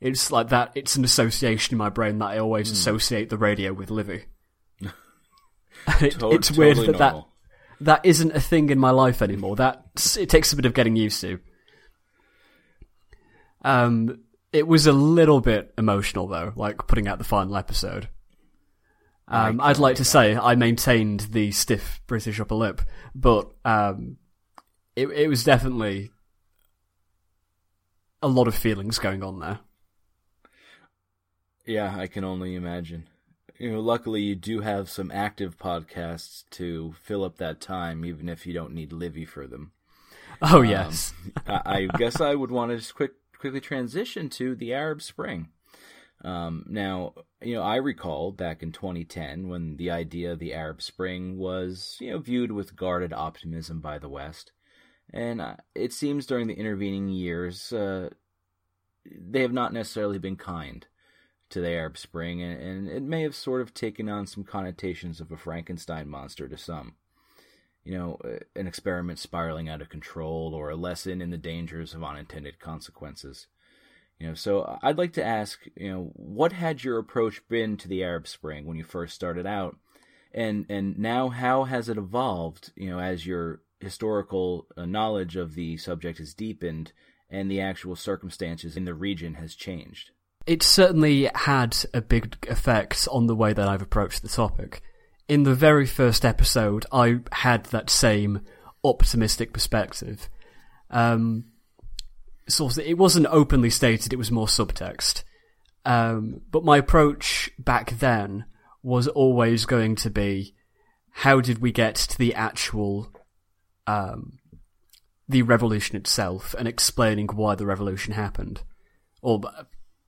It's 0.00 0.32
like 0.32 0.48
that, 0.48 0.72
it's 0.74 0.96
an 0.96 1.04
association 1.04 1.74
in 1.74 1.78
my 1.78 1.90
brain 1.90 2.18
that 2.18 2.26
I 2.26 2.38
always 2.38 2.70
mm. 2.70 2.72
associate 2.72 3.28
the 3.28 3.36
radio 3.36 3.72
with 3.72 3.90
Livy. 3.90 4.24
it, 6.00 6.18
to- 6.18 6.30
it's 6.30 6.50
weird 6.50 6.76
totally 6.76 6.98
that, 6.98 7.14
that 7.14 7.24
that 7.80 8.04
isn't 8.04 8.32
a 8.32 8.40
thing 8.40 8.70
in 8.70 8.78
my 8.78 8.90
life 8.90 9.22
anymore. 9.22 9.56
That 9.56 9.84
it 10.18 10.28
takes 10.28 10.52
a 10.52 10.56
bit 10.56 10.66
of 10.66 10.74
getting 10.74 10.96
used 10.96 11.20
to. 11.22 11.38
Um, 13.62 14.20
it 14.52 14.66
was 14.66 14.86
a 14.86 14.92
little 14.92 15.40
bit 15.40 15.72
emotional 15.78 16.26
though, 16.26 16.52
like 16.56 16.86
putting 16.86 17.08
out 17.08 17.18
the 17.18 17.24
final 17.24 17.56
episode. 17.56 18.08
Um, 19.28 19.60
I'd 19.60 19.78
like 19.78 19.96
to 19.96 20.04
say 20.04 20.34
I 20.34 20.56
maintained 20.56 21.20
the 21.30 21.52
stiff 21.52 22.00
British 22.08 22.40
upper 22.40 22.56
lip, 22.56 22.82
but 23.14 23.48
um, 23.64 24.16
it, 24.96 25.06
it 25.06 25.28
was 25.28 25.44
definitely 25.44 26.10
a 28.20 28.26
lot 28.26 28.48
of 28.48 28.56
feelings 28.56 28.98
going 28.98 29.22
on 29.22 29.38
there. 29.38 29.60
Yeah, 31.70 31.94
I 31.96 32.08
can 32.08 32.24
only 32.24 32.56
imagine. 32.56 33.06
You 33.56 33.70
know, 33.70 33.80
luckily 33.80 34.22
you 34.22 34.34
do 34.34 34.60
have 34.60 34.90
some 34.90 35.12
active 35.12 35.56
podcasts 35.56 36.42
to 36.50 36.96
fill 37.00 37.22
up 37.22 37.36
that 37.36 37.60
time, 37.60 38.04
even 38.04 38.28
if 38.28 38.44
you 38.44 38.52
don't 38.52 38.74
need 38.74 38.92
Livy 38.92 39.24
for 39.24 39.46
them. 39.46 39.70
Oh 40.42 40.62
um, 40.62 40.64
yes. 40.64 41.14
I, 41.46 41.60
I 41.64 41.96
guess 41.96 42.20
I 42.20 42.34
would 42.34 42.50
want 42.50 42.72
to 42.72 42.76
just 42.78 42.96
quick 42.96 43.12
quickly 43.38 43.60
transition 43.60 44.28
to 44.30 44.56
the 44.56 44.74
Arab 44.74 45.00
Spring. 45.00 45.50
Um, 46.24 46.64
now, 46.68 47.14
you 47.40 47.54
know, 47.54 47.62
I 47.62 47.76
recall 47.76 48.32
back 48.32 48.64
in 48.64 48.72
2010 48.72 49.48
when 49.48 49.76
the 49.76 49.92
idea 49.92 50.32
of 50.32 50.40
the 50.40 50.52
Arab 50.52 50.82
Spring 50.82 51.38
was, 51.38 51.96
you 52.00 52.10
know, 52.10 52.18
viewed 52.18 52.50
with 52.50 52.74
guarded 52.74 53.12
optimism 53.12 53.80
by 53.80 54.00
the 54.00 54.08
West. 54.08 54.50
And 55.12 55.40
uh, 55.40 55.54
it 55.76 55.92
seems 55.92 56.26
during 56.26 56.48
the 56.48 56.58
intervening 56.58 57.08
years, 57.10 57.72
uh, 57.72 58.10
they 59.06 59.42
have 59.42 59.52
not 59.52 59.72
necessarily 59.72 60.18
been 60.18 60.36
kind 60.36 60.84
to 61.50 61.60
the 61.60 61.68
Arab 61.68 61.98
Spring, 61.98 62.42
and, 62.42 62.88
it 62.88 63.02
may 63.02 63.22
have 63.22 63.34
sort 63.34 63.60
of 63.60 63.74
taken 63.74 64.08
on 64.08 64.26
some 64.26 64.44
connotations 64.44 65.20
of 65.20 65.30
a 65.30 65.36
Frankenstein 65.36 66.08
monster 66.08 66.48
to 66.48 66.56
some. 66.56 66.94
You 67.84 67.98
know, 67.98 68.18
uh, 68.24 68.38
an 68.54 68.66
experiment 68.66 69.18
spiraling 69.18 69.68
out 69.68 69.80
of 69.80 69.88
control, 69.88 70.54
or 70.54 70.70
a 70.70 70.76
lesson 70.76 71.20
in 71.20 71.30
the 71.30 71.38
dangers 71.38 71.94
of 71.94 72.04
unintended 72.04 72.58
consequences. 72.60 73.46
You 74.18 74.28
know, 74.28 74.34
so 74.34 74.78
I'd 74.82 74.98
like 74.98 75.14
to 75.14 75.24
ask, 75.24 75.60
you 75.76 75.90
know, 75.90 76.10
what 76.14 76.52
had 76.52 76.84
your 76.84 76.98
approach 76.98 77.46
been 77.48 77.76
to 77.78 77.88
the 77.88 78.04
Arab 78.04 78.28
Spring 78.28 78.66
when 78.66 78.76
you 78.76 78.84
first 78.84 79.14
started 79.14 79.46
out, 79.46 79.76
and 80.32 80.66
and 80.68 80.98
now 80.98 81.30
how 81.30 81.64
has 81.64 81.88
it 81.88 81.96
evolved? 81.96 82.72
You 82.76 82.90
know, 82.90 83.00
as 83.00 83.26
your 83.26 83.62
historical 83.80 84.66
uh, 84.76 84.84
knowledge 84.84 85.36
of 85.36 85.54
the 85.54 85.76
subject 85.78 86.18
has 86.18 86.34
deepened 86.34 86.92
and 87.30 87.50
the 87.50 87.60
actual 87.60 87.96
circumstances 87.96 88.76
in 88.76 88.84
the 88.84 88.94
region 88.94 89.34
has 89.34 89.54
changed. 89.54 90.10
It 90.46 90.62
certainly 90.62 91.30
had 91.34 91.76
a 91.92 92.00
big 92.00 92.36
effect 92.48 93.06
on 93.10 93.26
the 93.26 93.36
way 93.36 93.52
that 93.52 93.68
I've 93.68 93.82
approached 93.82 94.22
the 94.22 94.28
topic. 94.28 94.82
In 95.28 95.44
the 95.44 95.54
very 95.54 95.86
first 95.86 96.24
episode, 96.24 96.86
I 96.90 97.20
had 97.30 97.66
that 97.66 97.90
same 97.90 98.40
optimistic 98.82 99.52
perspective. 99.52 100.28
Um, 100.90 101.44
it 102.48 102.98
wasn't 102.98 103.26
openly 103.30 103.70
stated, 103.70 104.12
it 104.12 104.16
was 104.16 104.32
more 104.32 104.46
subtext. 104.46 105.22
Um, 105.84 106.40
but 106.50 106.64
my 106.64 106.78
approach 106.78 107.50
back 107.58 107.98
then 107.98 108.44
was 108.82 109.06
always 109.06 109.66
going 109.66 109.94
to 109.96 110.10
be, 110.10 110.54
how 111.10 111.40
did 111.40 111.58
we 111.58 111.70
get 111.70 111.94
to 111.94 112.18
the 112.18 112.34
actual, 112.34 113.12
um, 113.86 114.38
the 115.28 115.42
revolution 115.42 115.96
itself 115.96 116.54
and 116.58 116.66
explaining 116.66 117.28
why 117.28 117.54
the 117.54 117.66
revolution 117.66 118.14
happened. 118.14 118.62
or 119.22 119.40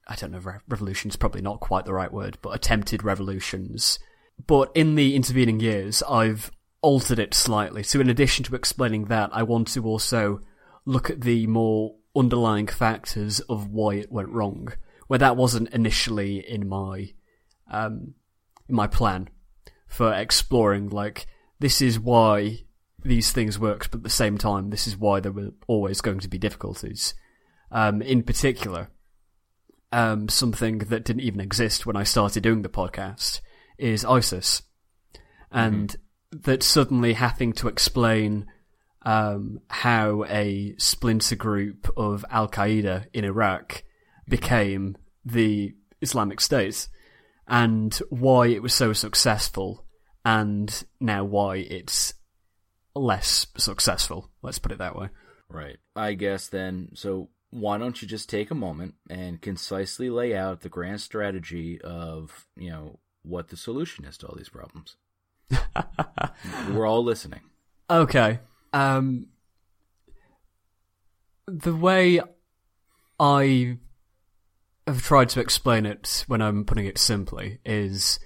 I 0.06 0.14
don't 0.16 0.32
know, 0.32 0.38
re- 0.38 0.58
revolution 0.68 1.10
is 1.10 1.16
probably 1.16 1.42
not 1.42 1.60
quite 1.60 1.84
the 1.84 1.94
right 1.94 2.12
word, 2.12 2.38
but 2.42 2.54
attempted 2.54 3.04
revolutions. 3.04 3.98
But 4.46 4.72
in 4.74 4.94
the 4.94 5.14
intervening 5.14 5.60
years, 5.60 6.02
I've 6.08 6.50
altered 6.80 7.18
it 7.18 7.34
slightly. 7.34 7.82
So 7.82 8.00
in 8.00 8.10
addition 8.10 8.44
to 8.44 8.54
explaining 8.54 9.06
that, 9.06 9.30
I 9.32 9.42
want 9.44 9.68
to 9.68 9.84
also 9.84 10.40
look 10.84 11.10
at 11.10 11.20
the 11.20 11.46
more 11.46 11.94
underlying 12.14 12.66
factors 12.66 13.40
of 13.40 13.68
why 13.68 13.94
it 13.94 14.12
went 14.12 14.28
wrong, 14.28 14.72
where 15.06 15.18
that 15.18 15.36
wasn't 15.36 15.70
initially 15.70 16.38
in 16.38 16.68
my 16.68 17.12
um, 17.70 18.14
in 18.68 18.74
my 18.74 18.86
plan 18.86 19.28
for 19.86 20.12
exploring. 20.12 20.88
Like 20.88 21.26
this 21.60 21.80
is 21.80 21.98
why 21.98 22.64
these 23.04 23.32
things 23.32 23.58
worked, 23.58 23.90
but 23.90 23.98
at 23.98 24.04
the 24.04 24.10
same 24.10 24.38
time, 24.38 24.70
this 24.70 24.86
is 24.86 24.96
why 24.96 25.20
there 25.20 25.32
were 25.32 25.52
always 25.66 26.00
going 26.00 26.20
to 26.20 26.28
be 26.28 26.38
difficulties. 26.38 27.14
Um, 27.70 28.02
in 28.02 28.22
particular, 28.22 28.90
um, 29.92 30.28
something 30.28 30.78
that 30.78 31.04
didn't 31.04 31.22
even 31.22 31.40
exist 31.40 31.86
when 31.86 31.96
I 31.96 32.02
started 32.02 32.42
doing 32.42 32.62
the 32.62 32.68
podcast 32.68 33.40
is 33.78 34.04
ISIS, 34.04 34.62
and 35.50 35.88
mm-hmm. 35.88 36.38
that 36.44 36.62
suddenly 36.62 37.12
having 37.12 37.52
to 37.54 37.68
explain 37.68 38.46
um, 39.02 39.60
how 39.68 40.24
a 40.28 40.74
splinter 40.78 41.36
group 41.36 41.92
of 41.96 42.24
Al 42.30 42.48
Qaeda 42.48 43.06
in 43.12 43.24
Iraq 43.24 43.84
became 44.28 44.96
the 45.24 45.74
Islamic 46.00 46.40
State, 46.40 46.88
and 47.46 47.94
why 48.08 48.46
it 48.46 48.62
was 48.62 48.72
so 48.72 48.92
successful, 48.92 49.84
and 50.24 50.84
now 51.00 51.24
why 51.24 51.56
it's 51.56 52.14
less 52.94 53.46
successful. 53.56 54.30
Let's 54.42 54.58
put 54.58 54.72
it 54.72 54.78
that 54.78 54.96
way. 54.96 55.10
Right. 55.48 55.76
I 55.94 56.14
guess 56.14 56.48
then, 56.48 56.88
so 56.94 57.28
why 57.52 57.76
don't 57.76 58.00
you 58.00 58.08
just 58.08 58.30
take 58.30 58.50
a 58.50 58.54
moment 58.54 58.94
and 59.10 59.42
concisely 59.42 60.08
lay 60.08 60.34
out 60.34 60.62
the 60.62 60.70
grand 60.70 61.02
strategy 61.02 61.78
of, 61.82 62.46
you 62.56 62.70
know, 62.70 62.98
what 63.22 63.48
the 63.48 63.58
solution 63.58 64.06
is 64.06 64.16
to 64.16 64.26
all 64.26 64.34
these 64.34 64.48
problems? 64.48 64.96
We're 66.70 66.86
all 66.86 67.04
listening. 67.04 67.40
Okay. 67.90 68.38
Um, 68.72 69.26
the 71.46 71.76
way 71.76 72.22
I 73.20 73.76
have 74.86 75.02
tried 75.02 75.28
to 75.30 75.40
explain 75.40 75.84
it 75.84 76.24
when 76.26 76.40
I'm 76.40 76.64
putting 76.64 76.86
it 76.86 76.96
simply 76.96 77.58
is 77.66 78.18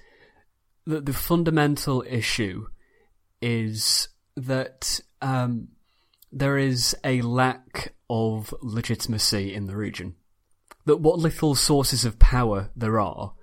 that 0.85 1.05
the 1.05 1.11
fundamental 1.11 2.01
issue 2.07 2.67
is 3.41 4.07
that 4.37 5.01
um, 5.21 5.67
there 6.39 6.57
is 6.57 6.95
a 7.03 7.21
lack 7.21 7.93
of 8.09 8.53
legitimacy 8.61 9.53
in 9.53 9.65
the 9.65 9.75
region. 9.75 10.15
That 10.85 10.97
what 10.97 11.19
little 11.19 11.55
sources 11.55 12.05
of 12.05 12.19
power 12.19 12.69
there 12.75 12.99
are 12.99 13.33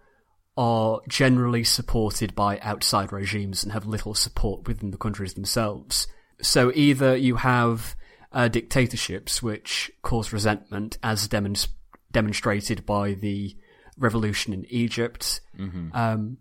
are 0.57 1.01
generally 1.09 1.65
supported 1.65 2.35
by 2.35 2.59
outside 2.61 3.13
regimes 3.13 3.65
and 3.65 3.73
have 3.73 3.87
little 3.87 4.15
support 4.15 4.67
within 4.69 4.93
the 4.93 4.97
countries 4.97 5.35
themselves. 5.35 6.07
So 6.41 6.71
either 6.75 7.17
you 7.17 7.37
have 7.37 7.97
uh, 8.33 8.49
dictatorships 8.49 9.43
which 9.43 9.91
cause 10.03 10.33
resentment, 10.33 10.97
as 11.03 11.29
demonst- 11.29 11.69
demonstrated 12.13 12.87
by 12.87 13.15
the 13.15 13.57
revolution 13.99 14.53
in 14.53 14.65
Egypt, 14.69 15.41
mm-hmm. 15.59 15.89
um, 15.93 16.39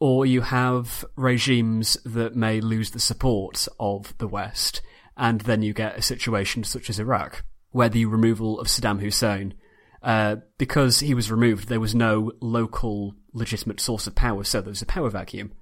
or 0.00 0.24
you 0.24 0.42
have 0.42 1.04
regimes 1.16 1.98
that 2.04 2.34
may 2.34 2.60
lose 2.60 2.90
the 2.90 3.00
support 3.00 3.68
of 3.78 4.16
the 4.18 4.28
West, 4.28 4.80
and 5.18 5.40
then 5.42 5.62
you 5.62 5.74
get 5.74 5.98
a 5.98 6.02
situation 6.02 6.62
such 6.62 6.88
as 6.88 7.00
Iraq, 7.00 7.44
where 7.70 7.88
the 7.88 8.06
removal 8.06 8.60
of 8.60 8.68
Saddam 8.68 9.00
Hussein, 9.00 9.52
uh, 10.00 10.36
because 10.56 11.00
he 11.00 11.12
was 11.12 11.30
removed, 11.30 11.68
there 11.68 11.80
was 11.80 11.94
no 11.94 12.32
local 12.40 13.14
legitimate 13.32 13.80
source 13.80 14.06
of 14.06 14.14
power, 14.14 14.44
so 14.44 14.60
there 14.60 14.70
was 14.70 14.80
a 14.80 14.86
power 14.86 15.10
vacuum. 15.10 15.52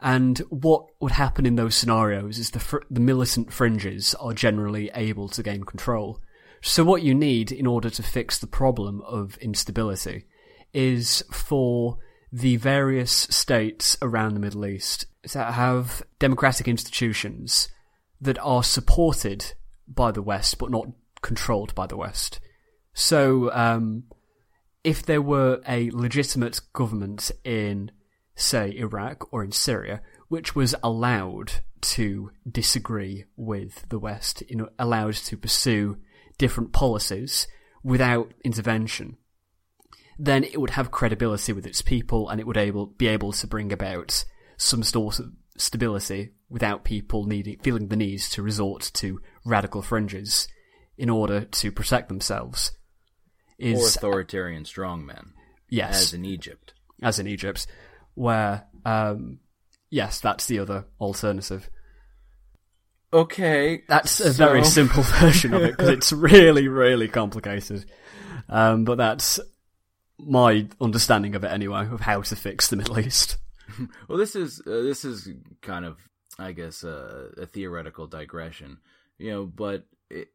And 0.00 0.38
what 0.50 0.86
would 1.00 1.12
happen 1.12 1.46
in 1.46 1.56
those 1.56 1.74
scenarios 1.74 2.38
is 2.38 2.50
the 2.50 2.60
fr- 2.60 2.84
the 2.88 3.00
militant 3.00 3.52
fringes 3.52 4.14
are 4.14 4.32
generally 4.32 4.90
able 4.94 5.28
to 5.30 5.42
gain 5.42 5.64
control. 5.64 6.20
So 6.60 6.84
what 6.84 7.02
you 7.02 7.14
need 7.14 7.50
in 7.50 7.66
order 7.66 7.90
to 7.90 8.02
fix 8.02 8.38
the 8.38 8.46
problem 8.46 9.02
of 9.02 9.36
instability 9.38 10.26
is 10.72 11.24
for 11.32 11.98
the 12.30 12.56
various 12.56 13.12
states 13.12 13.96
around 14.02 14.34
the 14.34 14.40
Middle 14.40 14.66
East 14.66 15.06
that 15.32 15.54
have 15.54 16.02
democratic 16.18 16.68
institutions 16.68 17.68
that 18.20 18.38
are 18.38 18.62
supported 18.62 19.52
by 19.86 20.10
the 20.10 20.22
West 20.22 20.58
but 20.58 20.70
not 20.70 20.88
controlled 21.22 21.74
by 21.74 21.86
the 21.86 21.96
West. 21.96 22.40
So, 22.92 23.52
um, 23.52 24.04
if 24.84 25.04
there 25.04 25.20
were 25.20 25.60
a 25.68 25.90
legitimate 25.90 26.60
government 26.72 27.32
in, 27.44 27.90
say, 28.36 28.72
Iraq 28.76 29.32
or 29.32 29.42
in 29.42 29.52
Syria, 29.52 30.00
which 30.28 30.54
was 30.54 30.74
allowed 30.82 31.52
to 31.80 32.30
disagree 32.50 33.24
with 33.36 33.88
the 33.88 33.98
West, 33.98 34.42
you 34.48 34.56
know, 34.56 34.68
allowed 34.78 35.14
to 35.14 35.36
pursue 35.36 35.98
different 36.38 36.72
policies 36.72 37.48
without 37.82 38.32
intervention, 38.44 39.16
then 40.18 40.44
it 40.44 40.60
would 40.60 40.70
have 40.70 40.90
credibility 40.90 41.52
with 41.52 41.66
its 41.66 41.82
people 41.82 42.28
and 42.28 42.40
it 42.40 42.46
would 42.46 42.56
able, 42.56 42.86
be 42.86 43.08
able 43.08 43.32
to 43.32 43.46
bring 43.46 43.72
about 43.72 44.24
some 44.56 44.82
sort 44.82 45.18
of 45.18 45.32
stability 45.60 46.32
without 46.48 46.84
people 46.84 47.24
needing, 47.24 47.58
feeling 47.58 47.88
the 47.88 47.96
need 47.96 48.20
to 48.20 48.42
resort 48.42 48.90
to 48.94 49.20
radical 49.44 49.82
fringes 49.82 50.48
in 50.96 51.10
order 51.10 51.42
to 51.42 51.72
protect 51.72 52.08
themselves. 52.08 52.72
Is, 53.58 53.78
or 53.78 53.86
authoritarian 53.86 54.64
strongmen. 54.64 55.32
Yes. 55.68 56.02
As 56.02 56.14
in 56.14 56.24
Egypt. 56.24 56.74
As 57.02 57.18
in 57.18 57.26
Egypt, 57.26 57.66
where, 58.14 58.66
um, 58.84 59.40
yes, 59.90 60.20
that's 60.20 60.46
the 60.46 60.58
other 60.58 60.84
alternative. 61.00 61.68
Okay. 63.12 63.82
That's 63.88 64.20
a 64.20 64.34
so... 64.34 64.46
very 64.46 64.64
simple 64.64 65.02
version 65.20 65.54
of 65.54 65.62
it 65.62 65.72
because 65.72 65.88
it's 65.88 66.12
really, 66.12 66.68
really 66.68 67.08
complicated. 67.08 67.84
Um, 68.48 68.84
but 68.84 68.98
that's 68.98 69.40
my 70.18 70.66
understanding 70.80 71.34
of 71.34 71.44
it 71.44 71.50
anyway, 71.50 71.88
of 71.90 72.00
how 72.00 72.22
to 72.22 72.36
fix 72.36 72.68
the 72.68 72.76
Middle 72.76 72.98
East. 72.98 73.36
well, 74.08 74.18
this 74.18 74.36
is 74.36 74.60
uh, 74.66 74.82
this 74.82 75.04
is 75.04 75.28
kind 75.62 75.84
of, 75.84 75.98
I 76.38 76.52
guess, 76.52 76.84
uh, 76.84 77.30
a 77.36 77.46
theoretical 77.46 78.06
digression, 78.06 78.78
you 79.18 79.30
know. 79.30 79.46
But 79.46 79.86
it, 80.10 80.28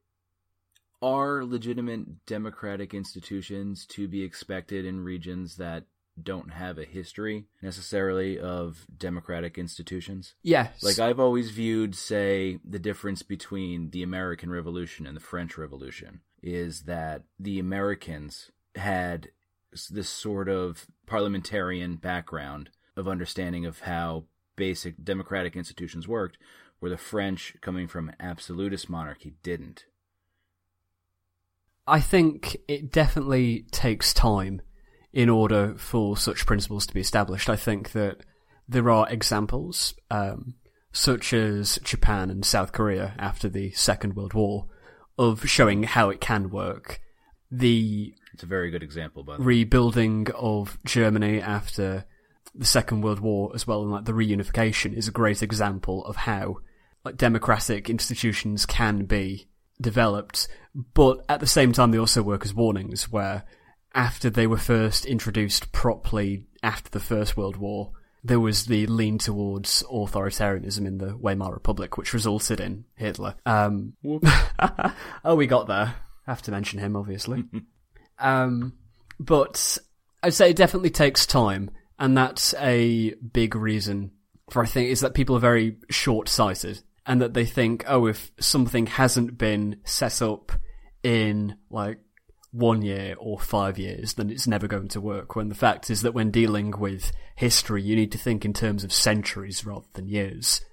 are 1.02 1.44
legitimate 1.44 2.26
democratic 2.26 2.94
institutions 2.94 3.86
to 3.88 4.08
be 4.08 4.24
expected 4.24 4.86
in 4.86 5.04
regions 5.04 5.58
that 5.58 5.86
don't 6.22 6.52
have 6.52 6.78
a 6.78 6.86
history 6.86 7.46
necessarily 7.62 8.38
of 8.40 8.86
democratic 8.98 9.58
institutions? 9.58 10.36
Yes. 10.44 10.84
Like 10.84 11.00
I've 11.00 11.20
always 11.20 11.52
viewed, 11.52 11.96
say, 11.96 12.60
the 12.64 12.80
difference 12.80 13.24
between 13.24 13.92
the 13.92 14.04
American 14.04 14.52
Revolution 14.52 15.08
and 15.08 15.16
the 15.16 15.22
French 15.22 15.58
Revolution 15.58 16.22
is 16.44 16.84
that 16.84 17.24
the 17.40 17.60
Americans 17.60 18.52
had 18.76 19.30
this 19.90 20.10
sort 20.10 20.50
of 20.50 20.86
parliamentarian 21.06 21.96
background 21.96 22.70
of 23.02 23.08
understanding 23.10 23.66
of 23.66 23.82
how 23.82 24.24
basic 24.56 25.04
democratic 25.04 25.58
institutions 25.58 26.08
worked, 26.08 26.38
where 26.80 26.92
the 26.92 26.98
French, 26.98 27.58
coming 27.60 27.88
from 27.88 28.10
an 28.10 28.16
absolutist 28.20 28.90
monarchy, 28.90 29.34
didn't. 29.44 29.86
I 31.86 32.00
think 32.00 32.56
it 32.68 32.92
definitely 32.92 33.66
takes 33.72 34.14
time 34.14 34.62
in 35.12 35.28
order 35.28 35.76
for 35.78 36.16
such 36.16 36.46
principles 36.46 36.86
to 36.86 36.94
be 36.94 37.02
established. 37.02 37.50
I 37.50 37.56
think 37.58 37.92
that 37.92 38.18
there 38.68 38.90
are 38.90 39.10
examples, 39.10 39.94
um, 40.10 40.56
such 40.94 41.34
as 41.34 41.80
Japan 41.84 42.30
and 42.30 42.46
South 42.46 42.72
Korea 42.72 43.14
after 43.18 43.50
the 43.50 43.72
Second 43.72 44.16
World 44.16 44.34
War, 44.34 44.68
of 45.18 45.50
showing 45.50 45.84
how 45.84 46.10
it 46.10 46.22
can 46.22 46.50
work. 46.50 47.02
The 47.50 48.14
it's 48.34 48.44
a 48.44 48.46
very 48.46 48.72
good 48.72 48.84
example, 48.84 49.24
by 49.24 49.38
the 49.38 49.44
rebuilding 49.44 50.28
of 50.36 50.78
Germany 50.86 51.42
after 51.42 52.06
the 52.54 52.66
Second 52.66 53.02
World 53.02 53.20
War 53.20 53.52
as 53.54 53.66
well, 53.66 53.82
and 53.82 53.92
like 53.92 54.06
the 54.06 54.12
reunification 54.12 54.94
is 54.94 55.08
a 55.08 55.12
great 55.12 55.42
example 55.42 56.06
of 56.06 56.16
how 56.16 56.58
like 57.04 57.18
democratic 57.18 57.90
institutions 57.90 58.66
can 58.66 59.06
be 59.06 59.48
developed, 59.80 60.48
but 60.94 61.26
at 61.28 61.40
the 61.40 61.48
same 61.48 61.72
time 61.72 61.92
they 61.92 61.98
also 61.98 62.22
work 62.22 62.46
as 62.46 62.54
warnings 62.54 63.12
where 63.12 63.44
after 63.94 64.30
they 64.30 64.48
were 64.48 64.58
first 64.58 65.06
introduced 65.06 65.72
properly 65.72 66.46
after 66.64 66.90
the 66.90 67.00
First 67.00 67.36
World 67.36 67.58
War, 67.58 67.92
there 68.24 68.40
was 68.40 68.66
the 68.66 68.86
lean 68.86 69.18
towards 69.18 69.84
authoritarianism 69.92 70.86
in 70.86 70.98
the 71.00 71.18
Weimar 71.18 71.52
Republic, 71.54 71.98
which 71.98 72.14
resulted 72.14 72.60
in 72.60 72.86
Hitler. 72.96 73.36
Um, 73.46 73.94
oh, 75.26 75.36
we 75.36 75.48
got 75.48 75.68
there. 75.68 75.96
Have 76.28 76.42
to 76.44 76.52
mention 76.52 76.80
him, 76.80 76.96
obviously. 76.96 77.44
um, 78.20 78.74
but 79.20 79.78
I'd 80.22 80.36
say 80.36 80.52
it 80.52 80.56
definitely 80.56 80.92
takes 80.92 81.26
time 81.26 81.72
and 82.02 82.18
that's 82.18 82.56
a 82.56 83.14
big 83.14 83.56
reason 83.56 84.12
for 84.50 84.64
I 84.64 84.66
think 84.66 84.90
is 84.90 85.02
that 85.02 85.14
people 85.14 85.38
are 85.38 85.40
very 85.40 85.78
short 85.90 86.28
sighted 86.28 86.82
and 87.06 87.22
that 87.22 87.36
they 87.36 87.46
think, 87.46 87.86
oh, 87.88 88.08
if 88.08 88.32
something 88.40 88.88
hasn't 88.88 89.38
been 89.38 89.78
set 89.86 90.22
up 90.22 90.52
in 91.04 91.56
like 91.70 92.00
one 92.52 92.82
year 92.82 93.16
or 93.20 93.40
five 93.40 93.78
years, 93.78 94.16
then 94.16 94.32
it's 94.32 94.48
never 94.48 94.68
going 94.68 94.88
to 94.90 95.00
work. 95.00 95.36
When 95.36 95.50
the 95.50 95.56
fact 95.56 95.92
is 95.92 96.02
that 96.02 96.16
when 96.16 96.32
dealing 96.32 96.72
with 96.72 97.12
history, 97.36 97.84
you 97.84 97.96
need 97.96 98.12
to 98.14 98.18
think 98.18 98.46
in 98.46 98.54
terms 98.54 98.84
of 98.84 98.92
centuries 98.92 99.64
rather 99.64 99.88
than 99.94 100.10
years. 100.10 100.66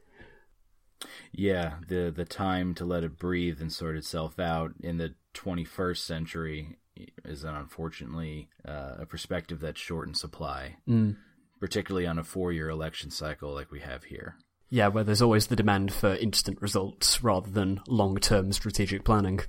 Yeah, 1.30 1.74
the 1.86 2.10
the 2.14 2.24
time 2.24 2.74
to 2.76 2.86
let 2.86 3.04
it 3.04 3.18
breathe 3.18 3.60
and 3.60 3.72
sort 3.72 3.96
itself 3.96 4.40
out 4.40 4.72
in 4.80 4.96
the 4.96 5.14
21st 5.34 5.98
century 5.98 6.78
is 7.24 7.44
unfortunately 7.44 8.48
uh, 8.66 8.96
a 9.00 9.06
perspective 9.06 9.60
that's 9.60 9.80
short 9.80 10.08
in 10.08 10.14
supply, 10.14 10.76
mm. 10.88 11.16
particularly 11.60 12.06
on 12.06 12.18
a 12.18 12.24
four 12.24 12.52
year 12.52 12.68
election 12.68 13.10
cycle 13.10 13.52
like 13.52 13.70
we 13.70 13.80
have 13.80 14.04
here. 14.04 14.36
Yeah, 14.70 14.88
where 14.88 15.04
there's 15.04 15.22
always 15.22 15.46
the 15.46 15.56
demand 15.56 15.92
for 15.92 16.14
instant 16.14 16.60
results 16.60 17.22
rather 17.22 17.50
than 17.50 17.80
long 17.88 18.16
term 18.18 18.52
strategic 18.52 19.04
planning. 19.04 19.40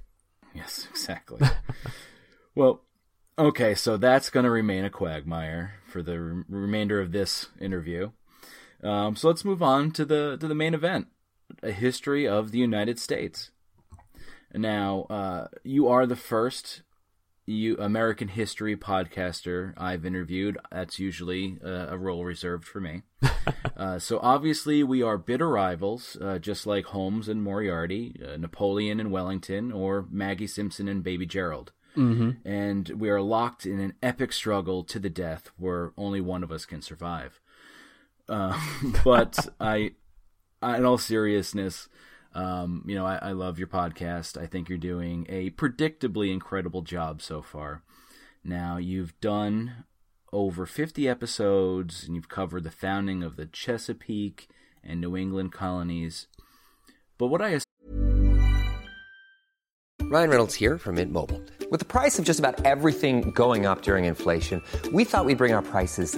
Yes, 0.54 0.88
exactly. 0.92 1.48
well, 2.56 2.84
okay, 3.38 3.76
so 3.76 3.98
that's 3.98 4.30
going 4.30 4.46
to 4.46 4.50
remain 4.50 4.86
a 4.86 4.90
quagmire 4.90 5.74
for 5.88 6.02
the 6.02 6.20
re- 6.20 6.44
remainder 6.48 7.02
of 7.02 7.12
this 7.12 7.48
interview. 7.60 8.12
Um, 8.82 9.16
so 9.16 9.28
let's 9.28 9.44
move 9.44 9.62
on 9.62 9.92
to 9.92 10.06
the 10.06 10.38
to 10.40 10.48
the 10.48 10.56
main 10.56 10.74
event: 10.74 11.08
a 11.62 11.72
history 11.72 12.28
of 12.28 12.52
the 12.52 12.60
United 12.60 12.98
States. 12.98 13.52
Now, 14.54 15.02
uh, 15.10 15.48
you 15.64 15.88
are 15.88 16.06
the 16.06 16.16
first 16.16 16.82
you 17.50 17.76
American 17.78 18.28
history 18.28 18.76
podcaster 18.76 19.74
I've 19.76 20.06
interviewed. 20.06 20.58
That's 20.72 21.00
usually 21.00 21.58
uh, 21.66 21.88
a 21.90 21.98
role 21.98 22.24
reserved 22.24 22.66
for 22.66 22.80
me. 22.80 23.02
uh, 23.78 23.98
so 24.00 24.20
obviously 24.22 24.84
we 24.84 25.02
are 25.02 25.18
bitter 25.18 25.50
rivals, 25.50 26.16
uh, 26.22 26.38
just 26.38 26.68
like 26.68 26.86
Holmes 26.86 27.28
and 27.28 27.44
Moriarty, 27.44 28.22
uh, 28.24 28.38
Napoleon 28.38 29.00
and 29.00 29.12
Wellington, 29.12 29.72
or 29.72 30.06
Maggie 30.12 30.48
Simpson 30.48 30.88
and 30.88 31.04
Baby 31.04 31.26
Gerald. 31.26 31.72
Mm-hmm. 31.98 32.48
And 32.48 32.90
we 32.90 33.10
are 33.10 33.22
locked 33.22 33.66
in 33.66 33.80
an 33.80 33.94
epic 34.04 34.32
struggle 34.32 34.84
to 34.84 35.00
the 35.00 35.10
death, 35.10 35.50
where 35.58 35.92
only 35.98 36.22
one 36.22 36.44
of 36.44 36.52
us 36.52 36.66
can 36.66 36.84
survive. 36.84 37.42
Uh, 38.28 38.60
but 39.04 39.50
I, 39.60 39.94
in 40.62 40.86
all 40.86 41.00
seriousness. 41.00 41.90
Um, 42.34 42.84
you 42.86 42.96
know, 42.96 43.06
I, 43.06 43.16
I 43.22 43.32
love 43.32 43.58
your 43.58 43.68
podcast. 43.68 44.40
I 44.40 44.46
think 44.46 44.70
you're 44.70 44.78
doing 44.78 45.26
a 45.30 45.50
predictably 45.52 46.32
incredible 46.32 46.82
job 46.82 47.22
so 47.22 47.42
far. 47.42 47.84
Now, 48.44 48.78
you've 48.78 49.20
done 49.20 49.86
over 50.32 50.66
50 50.66 51.08
episodes 51.08 52.04
and 52.06 52.16
you've 52.16 52.30
covered 52.30 52.64
the 52.64 52.72
founding 52.72 53.24
of 53.24 53.36
the 53.36 53.48
Chesapeake 53.48 54.48
and 54.84 55.02
New 55.02 55.18
England 55.18 55.52
colonies. 55.52 56.28
But 57.18 57.28
what 57.28 57.42
I 57.42 57.60
Ryan 60.10 60.30
Reynolds 60.32 60.56
here 60.56 60.80
from 60.80 60.96
Mint 60.96 61.12
Mobile. 61.12 61.40
With 61.70 61.82
the 61.82 61.86
price 61.86 62.18
of 62.18 62.26
just 62.26 62.40
about 62.40 62.66
everything 62.66 63.30
going 63.30 63.68
up 63.68 63.84
during 63.84 64.06
inflation, 64.06 64.64
we 64.92 65.04
thought 65.04 65.26
we'd 65.26 65.38
bring 65.38 65.54
our 65.54 65.62
prices 65.62 66.18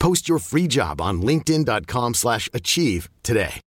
Post 0.00 0.28
your 0.28 0.40
free 0.40 0.66
job 0.66 1.00
on 1.00 1.22
linkedin.com 1.22 2.14
slash 2.14 2.50
achieve 2.52 3.08
today. 3.22 3.60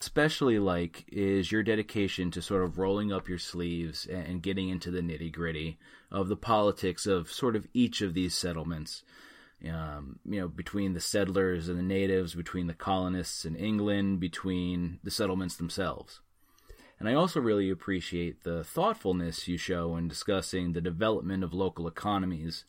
especially 0.00 0.58
like 0.58 1.04
is 1.12 1.52
your 1.52 1.62
dedication 1.62 2.30
to 2.30 2.40
sort 2.40 2.64
of 2.64 2.78
rolling 2.78 3.12
up 3.12 3.28
your 3.28 3.38
sleeves 3.38 4.06
and 4.06 4.42
getting 4.42 4.70
into 4.70 4.90
the 4.90 5.02
nitty 5.02 5.30
gritty 5.30 5.78
of 6.10 6.28
the 6.28 6.36
politics 6.36 7.06
of 7.06 7.30
sort 7.30 7.54
of 7.54 7.68
each 7.74 8.00
of 8.00 8.14
these 8.14 8.34
settlements. 8.34 9.02
Um, 9.68 10.18
you 10.24 10.40
know, 10.40 10.48
between 10.48 10.94
the 10.94 11.00
settlers 11.00 11.68
and 11.68 11.78
the 11.78 11.82
natives, 11.82 12.34
between 12.34 12.66
the 12.66 12.72
colonists 12.72 13.44
in 13.44 13.54
England, 13.54 14.18
between 14.18 15.00
the 15.04 15.10
settlements 15.10 15.56
themselves. 15.56 16.20
And 16.98 17.06
I 17.06 17.12
also 17.12 17.40
really 17.40 17.68
appreciate 17.68 18.42
the 18.42 18.64
thoughtfulness 18.64 19.48
you 19.48 19.58
show 19.58 19.96
in 19.96 20.08
discussing 20.08 20.72
the 20.72 20.80
development 20.80 21.44
of 21.44 21.52
local 21.52 21.86
economies, 21.86 22.64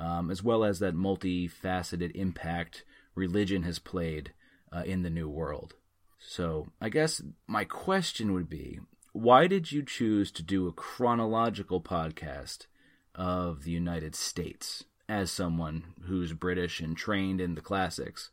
um, 0.00 0.30
as 0.30 0.42
well 0.42 0.64
as 0.64 0.78
that 0.78 0.96
multifaceted 0.96 2.10
impact 2.14 2.84
religion 3.14 3.62
has 3.64 3.78
played 3.78 4.32
uh, 4.72 4.82
in 4.86 5.02
the 5.02 5.10
New 5.10 5.28
World. 5.28 5.74
So, 6.18 6.68
I 6.80 6.88
guess 6.88 7.22
my 7.46 7.64
question 7.64 8.32
would 8.32 8.48
be 8.48 8.80
why 9.12 9.46
did 9.46 9.72
you 9.72 9.82
choose 9.82 10.30
to 10.32 10.42
do 10.42 10.68
a 10.68 10.72
chronological 10.72 11.80
podcast 11.80 12.66
of 13.14 13.64
the 13.64 13.72
United 13.72 14.14
States 14.14 14.84
as 15.08 15.30
someone 15.30 15.94
who's 16.06 16.32
British 16.32 16.80
and 16.80 16.96
trained 16.96 17.40
in 17.40 17.54
the 17.54 17.60
classics? 17.60 18.30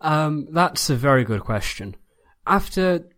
Um, 0.00 0.48
that's 0.50 0.90
a 0.90 0.96
very 0.96 1.24
good 1.24 1.40
question. 1.40 1.96
After 2.46 3.08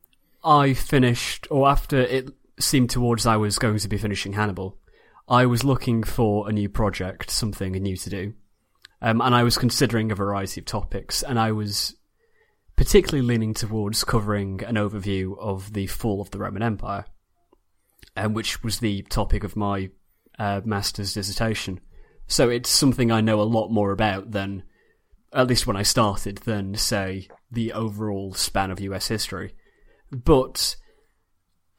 I 0.45 0.75
finished, 0.75 1.49
or 1.51 1.69
after 1.69 1.99
it 1.99 2.31
seemed 2.61 2.91
towards 2.91 3.27
I 3.27 3.37
was 3.37 3.59
going 3.59 3.79
to 3.79 3.89
be 3.89 3.99
finishing 3.99 4.35
Hannibal, 4.35 4.79
I 5.29 5.47
was 5.47 5.65
looking 5.65 6.03
for 6.03 6.49
a 6.49 6.53
new 6.53 6.69
project, 6.69 7.31
something 7.31 7.73
new 7.73 7.97
to 7.97 8.11
do. 8.11 8.35
Um, 9.01 9.21
and 9.21 9.35
I 9.35 9.43
was 9.43 9.57
considering 9.57 10.11
a 10.11 10.15
variety 10.15 10.61
of 10.61 10.67
topics, 10.67 11.23
and 11.23 11.39
I 11.39 11.53
was 11.53 11.97
particularly 12.77 13.27
leaning 13.27 13.55
towards 13.55 14.05
covering 14.05 14.63
an 14.65 14.75
overview 14.75 15.39
of 15.39 15.73
the 15.73 15.87
fall 15.87 16.21
of 16.21 16.31
the 16.31 16.39
Roman 16.39 16.63
Empire, 16.63 17.07
um, 18.17 18.35
which 18.35 18.63
was 18.63 18.79
the 18.79 19.03
topic 19.03 19.45
of 19.45 19.57
my 19.57 19.91
uh, 20.39 20.61
master's 20.65 21.15
dissertation. 21.15 21.81
So 22.27 22.51
it's 22.51 22.71
something 22.71 23.11
I 23.11 23.21
know 23.21 23.41
a 23.41 23.43
lot 23.43 23.69
more 23.69 23.93
about 23.93 24.33
than, 24.33 24.63
at 25.33 25.47
least 25.47 25.67
when 25.67 25.77
I 25.77 25.83
started, 25.83 26.39
than, 26.39 26.75
say, 26.75 27.29
the 27.51 27.73
overall 27.73 28.35
span 28.35 28.71
of 28.71 28.81
US 28.81 29.09
history. 29.09 29.55
But 30.11 30.77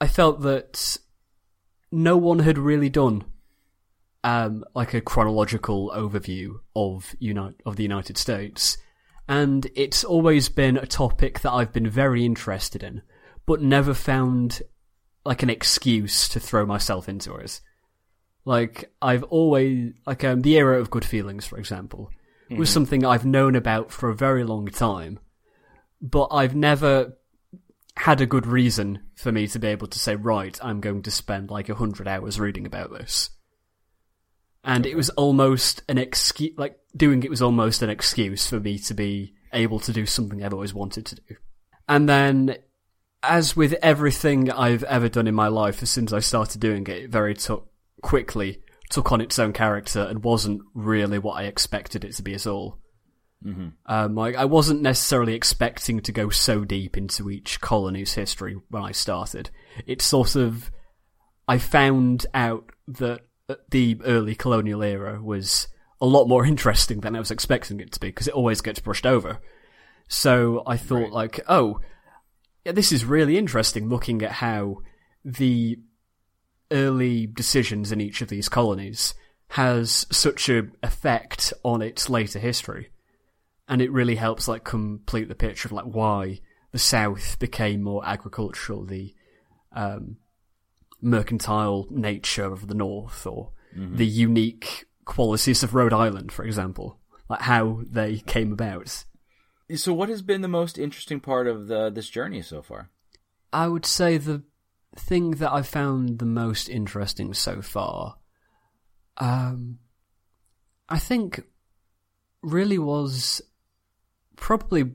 I 0.01 0.07
felt 0.07 0.41
that 0.41 0.97
no 1.91 2.17
one 2.17 2.39
had 2.39 2.57
really 2.57 2.89
done 2.89 3.23
um, 4.25 4.65
like 4.73 4.95
a 4.95 5.01
chronological 5.01 5.91
overview 5.95 6.55
of 6.75 7.15
Uni- 7.19 7.53
of 7.63 7.75
the 7.75 7.83
United 7.83 8.17
States, 8.17 8.75
and 9.29 9.69
it's 9.75 10.03
always 10.03 10.49
been 10.49 10.77
a 10.77 10.87
topic 10.87 11.41
that 11.41 11.51
I've 11.51 11.71
been 11.71 11.87
very 11.87 12.25
interested 12.25 12.81
in, 12.81 13.03
but 13.45 13.61
never 13.61 13.93
found 13.93 14.63
like 15.25 15.43
an 15.43 15.51
excuse 15.51 16.27
to 16.29 16.39
throw 16.39 16.65
myself 16.65 17.07
into 17.07 17.35
it. 17.35 17.61
Like 18.45 18.91
I've 18.99 19.23
always 19.25 19.93
like 20.07 20.23
um, 20.23 20.41
the 20.41 20.57
era 20.57 20.81
of 20.81 20.89
good 20.89 21.05
feelings, 21.05 21.45
for 21.45 21.59
example, 21.59 22.09
mm-hmm. 22.45 22.57
was 22.57 22.71
something 22.71 23.05
I've 23.05 23.27
known 23.27 23.55
about 23.55 23.91
for 23.91 24.09
a 24.09 24.15
very 24.15 24.43
long 24.43 24.65
time, 24.69 25.19
but 26.01 26.29
I've 26.31 26.55
never 26.55 27.15
had 27.95 28.21
a 28.21 28.25
good 28.25 28.47
reason 28.47 29.03
for 29.13 29.31
me 29.31 29.47
to 29.49 29.59
be 29.59 29.67
able 29.67 29.87
to 29.87 29.99
say, 29.99 30.15
right, 30.15 30.57
I'm 30.63 30.81
going 30.81 31.03
to 31.03 31.11
spend 31.11 31.51
like 31.51 31.69
a 31.69 31.75
hundred 31.75 32.07
hours 32.07 32.39
reading 32.39 32.65
about 32.65 32.91
this. 32.91 33.29
And 34.65 34.85
it 34.85 34.95
was 34.95 35.09
almost 35.11 35.83
an 35.87 35.97
excuse, 35.97 36.57
like 36.57 36.77
doing 36.95 37.23
it 37.23 37.29
was 37.29 37.41
almost 37.41 37.81
an 37.81 37.89
excuse 37.89 38.47
for 38.47 38.59
me 38.59 38.79
to 38.79 38.93
be 38.93 39.33
able 39.53 39.79
to 39.79 39.93
do 39.93 40.05
something 40.05 40.43
I've 40.43 40.53
always 40.53 40.73
wanted 40.73 41.05
to 41.07 41.15
do. 41.15 41.35
And 41.87 42.09
then, 42.09 42.57
as 43.21 43.55
with 43.55 43.73
everything 43.81 44.51
I've 44.51 44.83
ever 44.83 45.07
done 45.07 45.27
in 45.27 45.35
my 45.35 45.47
life, 45.47 45.83
as 45.83 45.91
soon 45.91 46.05
as 46.05 46.13
I 46.13 46.19
started 46.19 46.61
doing 46.61 46.83
it, 46.87 47.03
it 47.03 47.09
very 47.11 47.35
took 47.35 47.69
quickly 48.01 48.61
took 48.89 49.11
on 49.11 49.21
its 49.21 49.39
own 49.39 49.53
character 49.53 50.01
and 50.01 50.23
wasn't 50.23 50.61
really 50.73 51.17
what 51.17 51.33
I 51.33 51.43
expected 51.43 52.03
it 52.03 52.13
to 52.13 52.23
be 52.23 52.33
at 52.33 52.47
all. 52.47 52.79
Mm-hmm. 53.43 53.69
Um, 53.85 54.15
like 54.15 54.35
I 54.35 54.45
wasn't 54.45 54.81
necessarily 54.81 55.33
expecting 55.33 55.99
to 56.01 56.11
go 56.11 56.29
so 56.29 56.65
deep 56.65 56.97
into 56.97 57.29
each 57.29 57.61
colony's 57.61 58.13
history 58.13 58.57
when 58.69 58.83
I 58.83 58.91
started. 58.91 59.49
It's 59.85 60.05
sort 60.05 60.35
of 60.35 60.71
I 61.47 61.57
found 61.57 62.25
out 62.33 62.71
that 62.87 63.21
the 63.69 63.99
early 64.03 64.35
colonial 64.35 64.83
era 64.83 65.21
was 65.21 65.67
a 66.01 66.05
lot 66.05 66.27
more 66.27 66.45
interesting 66.53 67.01
than 67.01 67.15
I 67.15 67.19
was 67.19 67.31
expecting 67.31 67.79
it 67.79 67.91
to 67.93 67.99
be 67.99 68.07
because 68.07 68.27
it 68.27 68.33
always 68.33 68.61
gets 68.61 68.79
brushed 68.79 69.05
over. 69.05 69.39
So 70.07 70.63
I 70.67 70.77
thought 70.77 71.03
Right. 71.03 71.11
like, 71.11 71.39
oh, 71.47 71.79
yeah, 72.63 72.71
this 72.71 72.91
is 72.91 73.05
really 73.05 73.37
interesting 73.37 73.89
looking 73.89 74.21
at 74.21 74.33
how 74.33 74.77
the 75.23 75.79
early 76.71 77.27
decisions 77.27 77.91
in 77.91 78.01
each 78.01 78.21
of 78.21 78.27
these 78.27 78.49
colonies 78.49 79.13
has 79.49 80.07
such 80.11 80.49
a 80.49 80.67
effect 80.81 81.53
on 81.63 81.81
its 81.81 82.09
later 82.09 82.39
history. 82.39 82.89
And 83.67 83.81
it 83.81 83.91
really 83.91 84.15
helps 84.15 84.47
like 84.47 84.63
complete 84.63 85.27
the 85.27 85.35
picture 85.35 85.67
of 85.67 85.71
like 85.71 85.85
why 85.85 86.41
the 86.71 86.79
South 86.79 87.37
became 87.39 87.81
more 87.81 88.05
agricultural, 88.05 88.85
the 88.85 89.13
um, 89.71 90.17
mercantile 91.05 91.87
nature 91.89 92.45
of 92.45 92.67
the 92.67 92.73
North, 92.73 93.25
or 93.25 93.51
the 93.75 94.05
unique 94.05 94.85
qualities 95.05 95.63
of 95.63 95.75
Rhode 95.75 95.93
Island, 95.93 96.31
for 96.31 96.43
example, 96.43 96.99
like 97.29 97.41
how 97.41 97.81
they 97.85 98.17
came 98.17 98.51
about. 98.51 99.05
So, 99.75 99.93
what 99.93 100.09
has 100.09 100.21
been 100.21 100.41
the 100.41 100.47
most 100.47 100.77
interesting 100.77 101.19
part 101.19 101.47
of 101.47 101.67
the 101.67 101.89
this 101.89 102.09
journey 102.09 102.41
so 102.41 102.61
far? 102.61 102.89
I 103.53 103.67
would 103.67 103.85
say 103.85 104.17
the 104.17 104.43
thing 104.95 105.31
that 105.31 105.51
I 105.51 105.61
found 105.61 106.19
the 106.19 106.25
most 106.25 106.69
interesting 106.69 107.33
so 107.33 107.61
far, 107.61 108.17
um, 109.17 109.79
I 110.87 110.99
think, 110.99 111.43
really 112.41 112.77
was 112.77 113.41
probably 114.35 114.91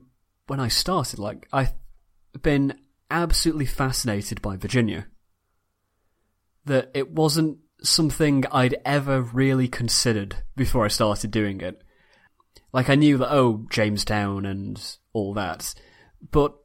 when 0.47 0.59
I 0.59 0.67
started. 0.67 1.19
Like 1.19 1.47
I've 1.51 1.73
been 2.41 2.79
absolutely 3.09 3.65
fascinated 3.65 4.41
by 4.41 4.55
Virginia. 4.55 5.07
That 6.71 6.91
it 6.93 7.11
wasn't 7.11 7.57
something 7.83 8.45
I'd 8.49 8.77
ever 8.85 9.21
really 9.21 9.67
considered 9.67 10.37
before 10.55 10.85
I 10.85 10.87
started 10.87 11.31
doing 11.31 11.59
it. 11.59 11.81
Like 12.71 12.89
I 12.89 12.95
knew 12.95 13.17
that 13.17 13.33
oh 13.33 13.65
Jamestown 13.69 14.45
and 14.45 14.81
all 15.11 15.33
that, 15.33 15.73
but 16.31 16.55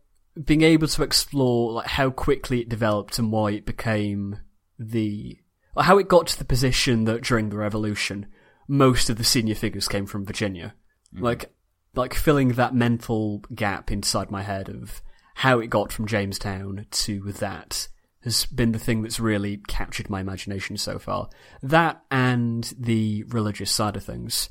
being 0.45 0.63
able 0.63 0.87
to 0.87 1.03
explore 1.03 1.73
like 1.73 1.89
how 1.89 2.11
quickly 2.11 2.61
it 2.61 2.69
developed 2.69 3.19
and 3.19 3.33
why 3.33 3.51
it 3.51 3.67
became 3.67 4.39
the 4.79 5.39
or 5.75 5.83
how 5.83 5.99
it 5.99 6.07
got 6.07 6.29
to 6.29 6.39
the 6.39 6.45
position 6.45 7.05
that 7.05 7.25
during 7.25 7.49
the 7.49 7.57
revolution 7.57 8.27
most 8.69 9.11
of 9.11 9.17
the 9.17 9.25
senior 9.25 9.57
figures 9.57 9.89
came 9.89 10.07
from 10.07 10.25
Virginia. 10.25 10.75
Mm. 11.13 11.23
Like 11.23 11.53
like 11.97 12.15
filling 12.15 12.51
that 12.51 12.75
mental 12.75 13.43
gap 13.55 13.91
inside 13.91 14.31
my 14.31 14.43
head 14.43 14.69
of 14.69 15.03
how 15.35 15.59
it 15.59 15.69
got 15.69 15.91
from 15.91 16.07
Jamestown 16.07 16.87
to 16.91 17.33
that 17.41 17.89
has 18.27 18.45
been 18.45 18.73
the 18.73 18.79
thing 18.79 19.03
that's 19.03 19.21
really 19.21 19.59
captured 19.69 20.11
my 20.11 20.21
imagination 20.21 20.77
so 20.77 20.99
far. 20.99 21.31
That 21.63 22.03
and 22.11 22.65
the 22.77 23.23
religious 23.29 23.71
side 23.71 23.97
of 23.97 24.03
things. 24.03 24.51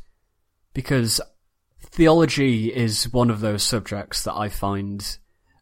Because 0.74 1.20
theology 1.82 2.74
is 2.74 3.12
one 3.12 3.30
of 3.30 3.42
those 3.42 3.64
subjects 3.64 4.24
that 4.24 4.34
I 4.34 4.48
find 4.48 5.18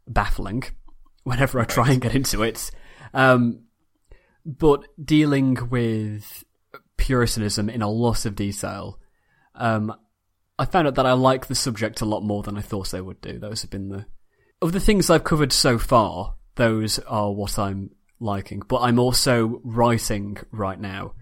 baffling 0.07 0.63
whenever 1.23 1.59
I 1.59 1.65
try 1.65 1.89
and 1.91 2.01
get 2.01 2.13
into 2.13 2.43
it. 2.43 2.69
Um, 3.15 3.63
but 4.45 4.83
dealing 5.03 5.69
with 5.71 6.43
Puritanism 6.97 7.67
in 7.67 7.81
a 7.81 7.89
lot 7.89 8.25
of 8.27 8.35
detail, 8.35 8.99
um, 9.55 9.91
I 10.59 10.65
found 10.65 10.87
out 10.87 10.95
that 10.95 11.07
I 11.07 11.13
like 11.13 11.47
the 11.47 11.55
subject 11.55 12.01
a 12.01 12.05
lot 12.05 12.21
more 12.21 12.43
than 12.43 12.59
I 12.59 12.61
thought 12.61 12.93
I 12.93 13.01
would 13.01 13.21
do. 13.21 13.39
Those 13.39 13.63
have 13.63 13.71
been 13.71 13.89
the 13.89 14.05
of 14.61 14.71
the 14.71 14.79
things 14.79 15.09
I've 15.09 15.23
covered 15.23 15.51
so 15.51 15.79
far. 15.79 16.35
Those 16.55 16.99
are 16.99 17.33
what 17.33 17.57
I'm 17.57 17.89
liking, 18.23 18.63
but 18.67 18.79
I'm 18.79 18.99
also 18.99 19.61
writing 19.63 20.37
right 20.51 20.79
now 20.79 21.13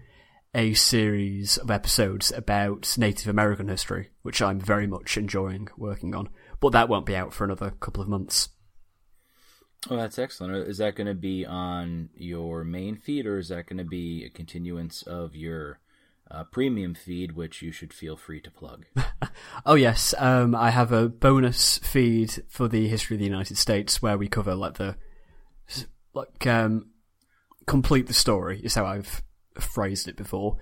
a 0.54 0.74
series 0.74 1.56
of 1.56 1.70
episodes 1.70 2.30
about 2.30 2.96
Native 2.98 3.28
American 3.28 3.68
history, 3.68 4.10
which 4.22 4.40
I'm 4.40 4.60
very 4.60 4.86
much 4.86 5.16
enjoying 5.16 5.68
working 5.76 6.14
on. 6.14 6.28
But 6.60 6.72
that 6.72 6.88
won't 6.88 7.06
be 7.06 7.16
out 7.16 7.32
for 7.32 7.44
another 7.44 7.70
couple 7.80 8.02
of 8.02 8.08
months. 8.08 8.50
Oh, 9.90 9.96
that's 9.96 10.18
excellent. 10.18 10.68
Is 10.68 10.78
that 10.78 10.94
going 10.94 11.08
to 11.08 11.14
be 11.14 11.44
on 11.44 12.10
your 12.14 12.62
main 12.62 12.96
feed, 12.96 13.26
or 13.26 13.38
is 13.38 13.48
that 13.48 13.66
going 13.66 13.78
to 13.78 13.84
be 13.84 14.24
a 14.24 14.30
continuance 14.30 15.02
of 15.02 15.34
your 15.34 15.80
uh, 16.30 16.44
premium 16.44 16.94
feed, 16.94 17.32
which 17.32 17.62
you 17.62 17.72
should 17.72 17.92
feel 17.92 18.16
free 18.16 18.40
to 18.40 18.50
plug? 18.50 18.86
Oh 19.64 19.74
yes, 19.74 20.14
um, 20.18 20.54
I 20.54 20.70
have 20.70 20.92
a 20.92 21.08
bonus 21.08 21.78
feed 21.78 22.42
for 22.48 22.68
the 22.68 22.88
history 22.88 23.16
of 23.16 23.20
the 23.20 23.26
United 23.26 23.56
States 23.56 24.02
where 24.02 24.18
we 24.18 24.28
cover 24.28 24.54
like 24.54 24.74
the 24.74 24.96
like 26.14 26.46
um, 26.46 26.90
complete 27.72 28.06
the 28.06 28.12
story 28.12 28.60
is 28.62 28.74
how 28.74 28.84
I've 28.84 29.22
phrased 29.58 30.06
it 30.06 30.14
before. 30.14 30.58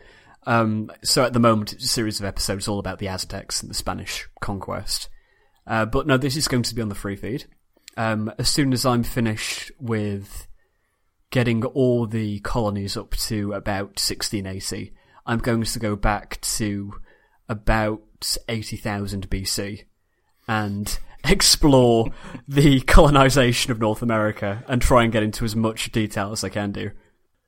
Um, 0.47 0.93
so 1.03 1.25
at 1.25 1.33
the 1.33 1.41
moment, 1.41 1.73
it's 1.73 1.85
a 1.85 1.89
series 1.89 2.21
of 2.21 2.25
episodes 2.25 2.69
all 2.69 2.79
about 2.79 3.01
the 3.01 3.09
Aztecs 3.09 3.61
and 3.61 3.69
the 3.69 3.75
Spanish 3.75 4.29
conquest. 4.41 5.09
Uh, 5.67 5.87
but 5.87 6.07
no, 6.07 6.17
this 6.17 6.37
is 6.37 6.47
going 6.47 6.63
to 6.63 6.73
be 6.73 6.81
on 6.81 6.89
the 6.89 6.95
free 6.95 7.17
feed. 7.17 7.47
Um, 7.97 8.33
as 8.39 8.49
soon 8.49 8.73
as 8.73 8.87
I'm 8.87 9.03
finished 9.03 9.73
with 9.81 10.47
getting 11.33 11.65
all 11.65 12.07
the 12.07 12.39
colonies 12.41 12.97
up 12.97 13.17
to 13.17 13.55
about 13.55 13.99
1680, 13.99 14.93
I'm 15.27 15.41
going 15.41 15.65
to 15.65 15.79
go 15.81 15.97
back 15.97 16.41
to 16.43 16.93
about 17.49 18.37
80,000 18.49 19.29
BC 19.29 19.83
and 20.51 20.99
explore 21.25 22.11
the 22.49 22.81
colonization 22.81 23.71
of 23.71 23.79
North 23.79 24.03
America 24.03 24.65
and 24.69 24.83
try 24.83 25.05
and 25.05 25.13
get 25.13 25.23
into 25.23 25.45
as 25.45 25.55
much 25.55 25.93
detail 25.93 26.33
as 26.33 26.43
I 26.45 26.49
can 26.49 26.73
do. 26.73 26.91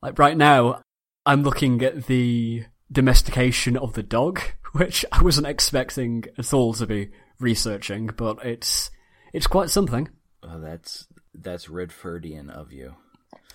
Like 0.01 0.19
right 0.19 0.37
now, 0.37 0.81
I'm 1.27 1.43
looking 1.43 1.83
at 1.83 2.07
the 2.07 2.65
domestication 2.91 3.77
of 3.77 3.95
the 3.95 4.03
dog, 4.03 4.41
which 4.73 5.05
I 5.11 5.21
wasn't 5.21 5.49
expecting 5.49 6.25
at 6.39 6.55
all 6.55 6.73
to 6.75 6.87
be 6.87 7.11
researching, 7.41 8.07
but 8.17 8.45
it's 8.45 8.91
it's 9.33 9.47
quite 9.47 9.71
something. 9.71 10.09
Oh, 10.43 10.61
that's 10.61 11.07
that's 11.35 11.67
Redfordian 11.67 12.51
of 12.51 12.73
you. 12.73 12.95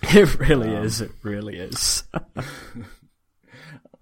It 0.00 0.38
really 0.38 0.76
um, 0.76 0.84
is. 0.84 1.00
It 1.00 1.10
really 1.22 1.56
is. 1.56 2.04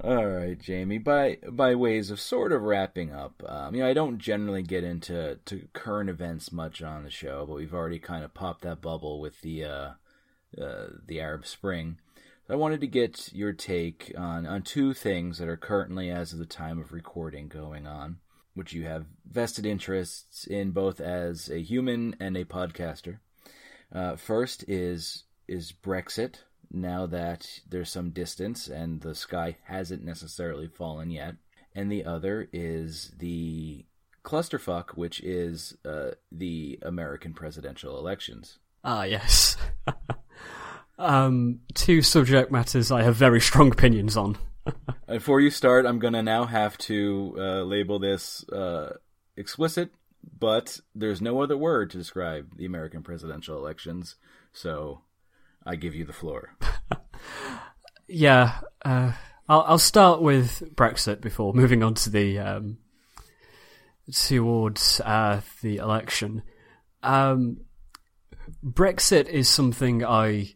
All 0.04 0.26
right, 0.26 0.58
Jamie. 0.58 0.98
By 0.98 1.38
by 1.50 1.74
ways 1.74 2.10
of 2.10 2.20
sort 2.20 2.52
of 2.52 2.62
wrapping 2.62 3.12
up, 3.12 3.42
um, 3.48 3.74
you 3.74 3.80
know, 3.80 3.88
I 3.88 3.94
don't 3.94 4.18
generally 4.18 4.62
get 4.62 4.84
into 4.84 5.38
to 5.46 5.68
current 5.72 6.10
events 6.10 6.52
much 6.52 6.82
on 6.82 7.02
the 7.02 7.10
show, 7.10 7.46
but 7.46 7.54
we've 7.56 7.72
already 7.72 7.98
kind 7.98 8.22
of 8.22 8.34
popped 8.34 8.60
that 8.62 8.82
bubble 8.82 9.20
with 9.20 9.40
the 9.40 9.64
uh, 9.64 9.90
uh, 10.60 10.88
the 11.06 11.18
Arab 11.20 11.46
Spring. 11.46 11.98
I 12.48 12.56
wanted 12.56 12.80
to 12.82 12.86
get 12.86 13.32
your 13.32 13.54
take 13.54 14.12
on 14.18 14.46
on 14.46 14.62
two 14.62 14.92
things 14.92 15.38
that 15.38 15.48
are 15.48 15.56
currently, 15.56 16.10
as 16.10 16.34
of 16.34 16.38
the 16.38 16.46
time 16.46 16.78
of 16.78 16.92
recording, 16.92 17.48
going 17.48 17.86
on, 17.86 18.18
which 18.52 18.74
you 18.74 18.84
have 18.84 19.06
vested 19.24 19.64
interests 19.64 20.46
in 20.46 20.72
both 20.72 21.00
as 21.00 21.48
a 21.48 21.62
human 21.62 22.16
and 22.20 22.36
a 22.36 22.44
podcaster. 22.44 23.20
Uh, 23.90 24.16
first 24.16 24.62
is 24.68 25.24
is 25.48 25.72
Brexit. 25.72 26.40
Now 26.70 27.06
that 27.06 27.60
there's 27.68 27.90
some 27.90 28.10
distance 28.10 28.68
and 28.68 29.00
the 29.00 29.14
sky 29.14 29.56
hasn't 29.64 30.04
necessarily 30.04 30.68
fallen 30.68 31.10
yet, 31.10 31.36
and 31.74 31.90
the 31.90 32.04
other 32.04 32.48
is 32.52 33.12
the 33.18 33.84
clusterfuck, 34.24 34.90
which 34.90 35.20
is 35.20 35.76
uh, 35.84 36.10
the 36.32 36.78
American 36.82 37.32
presidential 37.32 37.98
elections. 37.98 38.58
Ah, 38.84 39.04
yes. 39.04 39.56
um, 40.98 41.60
two 41.74 42.02
subject 42.02 42.50
matters 42.50 42.90
I 42.90 43.02
have 43.02 43.16
very 43.16 43.40
strong 43.40 43.70
opinions 43.70 44.16
on. 44.16 44.36
Before 45.06 45.40
you 45.40 45.50
start, 45.50 45.86
I'm 45.86 46.00
gonna 46.00 46.22
now 46.22 46.44
have 46.44 46.76
to 46.78 47.36
uh, 47.38 47.62
label 47.62 47.98
this 47.98 48.46
uh, 48.48 48.96
explicit, 49.36 49.92
but 50.38 50.80
there's 50.94 51.22
no 51.22 51.40
other 51.40 51.56
word 51.56 51.90
to 51.90 51.98
describe 51.98 52.56
the 52.56 52.66
American 52.66 53.02
presidential 53.02 53.56
elections, 53.56 54.16
so 54.52 55.02
I 55.66 55.76
give 55.76 55.94
you 55.94 56.04
the 56.04 56.12
floor. 56.12 56.56
Yeah, 58.08 58.60
uh, 58.84 59.12
I'll, 59.48 59.62
I'll 59.62 59.78
start 59.78 60.22
with 60.22 60.62
Brexit 60.76 61.20
before 61.20 61.52
moving 61.54 61.82
on 61.82 61.94
to 61.94 62.10
the 62.10 62.38
um, 62.38 62.78
towards 64.12 65.00
uh, 65.00 65.40
the 65.62 65.78
election. 65.78 66.42
Um, 67.02 67.62
Brexit 68.64 69.28
is 69.28 69.48
something 69.48 70.04
I 70.04 70.54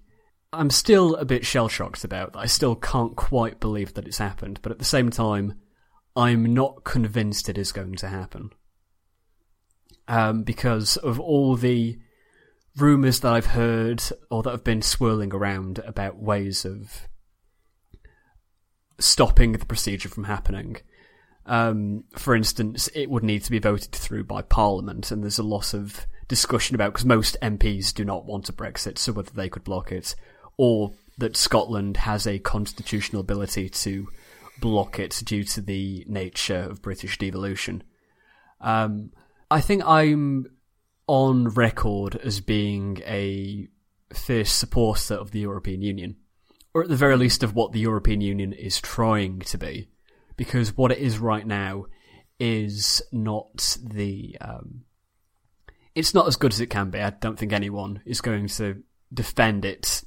I'm 0.52 0.70
still 0.70 1.16
a 1.16 1.24
bit 1.24 1.44
shell 1.44 1.68
shocked 1.68 2.04
about. 2.04 2.36
I 2.36 2.46
still 2.46 2.76
can't 2.76 3.16
quite 3.16 3.58
believe 3.58 3.94
that 3.94 4.06
it's 4.06 4.18
happened, 4.18 4.60
but 4.62 4.70
at 4.70 4.78
the 4.78 4.84
same 4.84 5.10
time, 5.10 5.54
I'm 6.14 6.54
not 6.54 6.84
convinced 6.84 7.48
it 7.48 7.58
is 7.58 7.72
going 7.72 7.96
to 7.96 8.08
happen. 8.08 8.50
um, 10.08 10.42
because 10.42 10.96
of 10.98 11.18
all 11.20 11.56
the 11.56 11.98
rumours 12.76 13.20
that 13.20 13.32
I've 13.32 13.46
heard 13.46 14.02
or 14.30 14.42
that 14.42 14.50
have 14.50 14.64
been 14.64 14.82
swirling 14.82 15.32
around 15.32 15.78
about 15.80 16.22
ways 16.22 16.64
of 16.64 17.08
stopping 18.98 19.52
the 19.52 19.66
procedure 19.66 20.08
from 20.08 20.24
happening. 20.24 20.76
Um, 21.46 22.04
for 22.16 22.34
instance, 22.34 22.88
it 22.94 23.10
would 23.10 23.24
need 23.24 23.42
to 23.44 23.50
be 23.50 23.58
voted 23.58 23.92
through 23.92 24.24
by 24.24 24.42
Parliament, 24.42 25.10
and 25.10 25.22
there's 25.22 25.38
a 25.38 25.42
lot 25.42 25.74
of 25.74 26.06
discussion 26.28 26.74
about 26.74 26.92
because 26.92 27.06
most 27.06 27.36
MPs 27.42 27.92
do 27.92 28.04
not 28.04 28.26
want 28.26 28.48
a 28.48 28.52
Brexit, 28.52 28.98
so 28.98 29.12
whether 29.12 29.32
they 29.32 29.48
could 29.48 29.64
block 29.64 29.90
it, 29.90 30.14
or 30.56 30.92
that 31.18 31.36
Scotland 31.36 31.96
has 31.98 32.26
a 32.26 32.38
constitutional 32.38 33.20
ability 33.20 33.68
to 33.68 34.08
block 34.60 34.98
it 34.98 35.22
due 35.24 35.42
to 35.42 35.60
the 35.60 36.04
nature 36.06 36.68
of 36.70 36.82
British 36.82 37.18
devolution. 37.18 37.82
Um, 38.60 39.10
I 39.50 39.60
think 39.60 39.82
I'm 39.84 40.46
on 41.10 41.48
record 41.48 42.14
as 42.14 42.40
being 42.40 43.02
a 43.04 43.66
fierce 44.14 44.52
supporter 44.52 45.14
of 45.14 45.32
the 45.32 45.40
European 45.40 45.82
Union, 45.82 46.14
or 46.72 46.84
at 46.84 46.88
the 46.88 46.94
very 46.94 47.16
least 47.16 47.42
of 47.42 47.52
what 47.52 47.72
the 47.72 47.80
European 47.80 48.20
Union 48.20 48.52
is 48.52 48.80
trying 48.80 49.40
to 49.40 49.58
be, 49.58 49.88
because 50.36 50.76
what 50.76 50.92
it 50.92 50.98
is 50.98 51.18
right 51.18 51.44
now 51.44 51.86
is 52.38 53.02
not 53.10 53.76
the. 53.82 54.36
Um, 54.40 54.84
it's 55.96 56.14
not 56.14 56.28
as 56.28 56.36
good 56.36 56.52
as 56.52 56.60
it 56.60 56.68
can 56.68 56.90
be. 56.90 57.00
I 57.00 57.10
don't 57.10 57.36
think 57.36 57.52
anyone 57.52 58.00
is 58.06 58.20
going 58.20 58.46
to 58.46 58.80
defend 59.12 59.64
it 59.64 60.04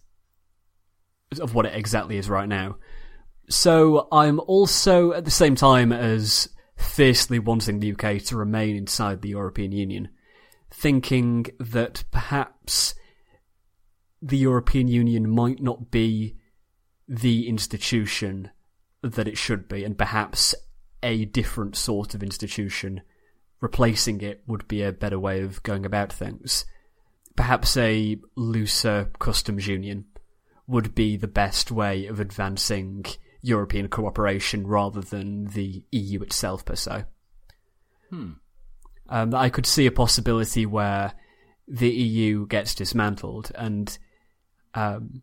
of 1.37 1.53
what 1.53 1.65
it 1.65 1.75
exactly 1.75 2.17
is 2.17 2.29
right 2.29 2.47
now. 2.47 2.77
So 3.49 4.07
I'm 4.09 4.39
also 4.39 5.11
at 5.11 5.25
the 5.25 5.31
same 5.31 5.55
time 5.55 5.91
as 5.91 6.47
fiercely 6.77 7.39
wanting 7.39 7.81
the 7.81 7.91
UK 7.91 8.23
to 8.27 8.37
remain 8.37 8.77
inside 8.77 9.21
the 9.21 9.29
European 9.29 9.73
Union, 9.73 10.07
thinking 10.73 11.45
that 11.59 12.03
perhaps 12.11 12.95
the 14.21 14.37
European 14.37 14.87
Union 14.87 15.29
might 15.29 15.61
not 15.61 15.91
be 15.91 16.35
the 17.07 17.47
institution 17.47 18.49
that 19.01 19.27
it 19.27 19.37
should 19.37 19.67
be, 19.67 19.83
and 19.83 19.97
perhaps 19.97 20.55
a 21.03 21.25
different 21.25 21.75
sort 21.75 22.15
of 22.15 22.23
institution 22.23 23.01
replacing 23.61 24.21
it 24.21 24.43
would 24.47 24.67
be 24.67 24.81
a 24.81 24.91
better 24.91 25.19
way 25.19 25.41
of 25.41 25.61
going 25.63 25.85
about 25.85 26.11
things. 26.11 26.65
Perhaps 27.35 27.77
a 27.77 28.17
looser 28.35 29.11
customs 29.19 29.67
union 29.67 30.05
would 30.67 30.95
be 30.95 31.17
the 31.17 31.27
best 31.27 31.71
way 31.71 32.07
of 32.07 32.19
advancing 32.19 33.05
European 33.41 33.89
cooperation 33.89 34.65
rather 34.65 35.01
than 35.01 35.45
the 35.47 35.83
EU 35.91 36.21
itself 36.21 36.65
per 36.65 36.75
se. 36.75 37.03
Hmm. 38.09 38.33
Um, 39.09 39.33
I 39.35 39.49
could 39.49 39.65
see 39.65 39.85
a 39.85 39.91
possibility 39.91 40.65
where 40.65 41.13
the 41.67 41.89
EU 41.89 42.47
gets 42.47 42.75
dismantled 42.75 43.51
and 43.55 43.97
um, 44.73 45.21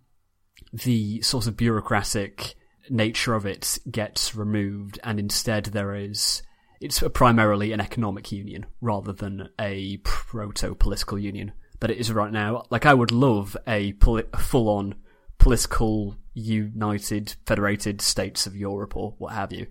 the 0.72 1.20
sort 1.22 1.46
of 1.46 1.56
bureaucratic 1.56 2.54
nature 2.88 3.34
of 3.34 3.46
it 3.46 3.78
gets 3.90 4.34
removed, 4.34 4.98
and 5.04 5.18
instead 5.18 5.66
there 5.66 5.94
is 5.94 6.42
it's 6.80 7.02
primarily 7.12 7.72
an 7.72 7.80
economic 7.80 8.32
union 8.32 8.64
rather 8.80 9.12
than 9.12 9.50
a 9.60 9.98
proto 9.98 10.74
political 10.74 11.18
union 11.18 11.52
that 11.80 11.90
it 11.90 11.98
is 11.98 12.12
right 12.12 12.32
now. 12.32 12.64
Like 12.70 12.86
I 12.86 12.94
would 12.94 13.12
love 13.12 13.56
a, 13.66 13.92
poli- 13.94 14.24
full 14.38 14.68
on 14.68 14.94
political 15.38 16.16
united 16.32 17.34
federated 17.46 18.00
states 18.00 18.46
of 18.46 18.56
Europe 18.56 18.96
or 18.96 19.14
what 19.18 19.34
have 19.34 19.52
you. 19.52 19.66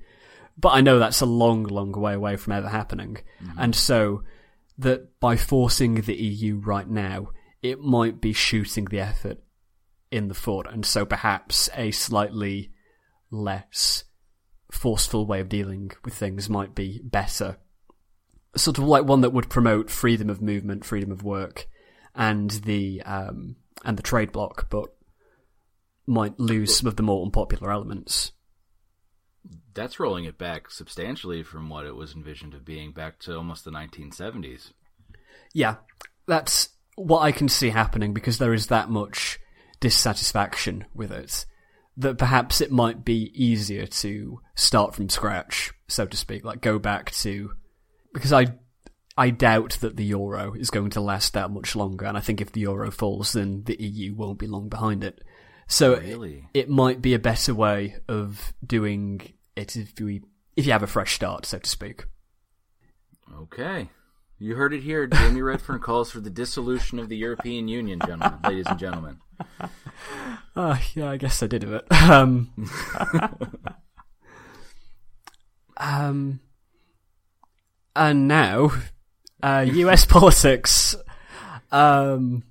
But 0.59 0.69
I 0.69 0.81
know 0.81 0.99
that's 0.99 1.21
a 1.21 1.25
long, 1.25 1.63
long 1.63 1.91
way 1.93 2.13
away 2.13 2.35
from 2.35 2.53
ever 2.53 2.67
happening. 2.67 3.17
Mm-hmm. 3.41 3.59
And 3.59 3.75
so 3.75 4.23
that 4.77 5.19
by 5.19 5.37
forcing 5.37 5.95
the 5.95 6.15
EU 6.15 6.57
right 6.57 6.87
now, 6.87 7.29
it 7.61 7.79
might 7.79 8.19
be 8.19 8.33
shooting 8.33 8.85
the 8.85 8.99
effort 8.99 9.39
in 10.11 10.27
the 10.27 10.33
foot. 10.33 10.67
And 10.69 10.85
so 10.85 11.05
perhaps 11.05 11.69
a 11.75 11.91
slightly 11.91 12.71
less 13.31 14.03
forceful 14.71 15.25
way 15.25 15.39
of 15.39 15.49
dealing 15.49 15.91
with 16.03 16.13
things 16.13 16.49
might 16.49 16.75
be 16.75 17.01
better. 17.03 17.57
Sort 18.55 18.77
of 18.77 18.83
like 18.83 19.05
one 19.05 19.21
that 19.21 19.33
would 19.33 19.49
promote 19.49 19.89
freedom 19.89 20.29
of 20.29 20.41
movement, 20.41 20.85
freedom 20.85 21.11
of 21.11 21.23
work, 21.23 21.67
and 22.15 22.49
the 22.49 23.01
um, 23.03 23.55
and 23.85 23.97
the 23.97 24.03
trade 24.03 24.31
bloc, 24.31 24.69
but 24.69 24.95
might 26.07 26.39
lose 26.39 26.75
some 26.75 26.87
of 26.87 26.95
the 26.95 27.03
more 27.03 27.23
unpopular 27.23 27.71
elements. 27.71 28.31
That's 29.79 29.97
rolling 29.97 30.25
it 30.25 30.37
back 30.37 30.69
substantially 30.69 31.41
from 31.41 31.69
what 31.69 31.85
it 31.85 31.95
was 31.95 32.13
envisioned 32.13 32.53
of 32.53 32.65
being 32.65 32.91
back 32.91 33.17
to 33.19 33.37
almost 33.37 33.63
the 33.63 33.71
1970s. 33.71 34.73
Yeah, 35.53 35.75
that's 36.27 36.67
what 36.97 37.21
I 37.21 37.31
can 37.31 37.47
see 37.47 37.69
happening 37.69 38.13
because 38.13 38.39
there 38.39 38.53
is 38.53 38.67
that 38.67 38.89
much 38.89 39.39
dissatisfaction 39.79 40.83
with 40.93 41.13
it 41.13 41.45
that 41.95 42.17
perhaps 42.17 42.59
it 42.59 42.73
might 42.73 43.05
be 43.05 43.31
easier 43.33 43.85
to 43.85 44.41
start 44.53 44.95
from 44.95 45.07
scratch, 45.07 45.71
so 45.87 46.05
to 46.05 46.17
speak, 46.17 46.43
like 46.43 46.59
go 46.59 46.77
back 46.77 47.11
to 47.11 47.51
because 48.13 48.33
I 48.33 48.47
I 49.17 49.29
doubt 49.29 49.77
that 49.79 49.95
the 49.95 50.03
euro 50.03 50.55
is 50.55 50.71
going 50.71 50.89
to 50.89 50.99
last 50.99 51.33
that 51.35 51.51
much 51.51 51.73
longer, 51.73 52.05
and 52.05 52.17
I 52.17 52.19
think 52.19 52.41
if 52.41 52.51
the 52.51 52.61
euro 52.61 52.91
falls, 52.91 53.31
then 53.31 53.63
the 53.63 53.81
EU 53.81 54.13
won't 54.13 54.39
be 54.39 54.47
long 54.47 54.67
behind 54.67 55.05
it. 55.05 55.23
So 55.67 55.95
really? 55.95 56.49
it, 56.53 56.63
it 56.63 56.69
might 56.69 57.01
be 57.01 57.13
a 57.13 57.19
better 57.19 57.53
way 57.53 57.95
of 58.09 58.53
doing 58.65 59.21
it 59.55 59.75
if 59.75 59.99
we 59.99 60.21
if 60.55 60.65
you 60.65 60.71
have 60.71 60.83
a 60.83 60.87
fresh 60.87 61.15
start, 61.15 61.45
so 61.45 61.59
to 61.59 61.69
speak. 61.69 62.05
Okay. 63.33 63.89
You 64.37 64.55
heard 64.55 64.73
it 64.73 64.81
here. 64.81 65.05
Jamie 65.05 65.41
Redfern 65.41 65.79
calls 65.79 66.11
for 66.11 66.21
the 66.21 66.29
dissolution 66.29 66.97
of 66.97 67.09
the 67.09 67.17
European 67.17 67.67
Union, 67.67 67.99
gentlemen, 68.05 68.39
ladies 68.43 68.67
and 68.67 68.79
gentlemen. 68.79 69.17
Uh, 70.55 70.77
yeah, 70.95 71.09
I 71.09 71.17
guess 71.17 71.41
I 71.43 71.47
did 71.47 71.63
it. 71.63 71.85
Um, 71.91 72.51
um, 75.77 76.39
and 77.95 78.27
now, 78.27 78.71
uh, 79.41 79.65
U.S. 79.69 80.05
politics. 80.05 80.95
Um, 81.71 82.43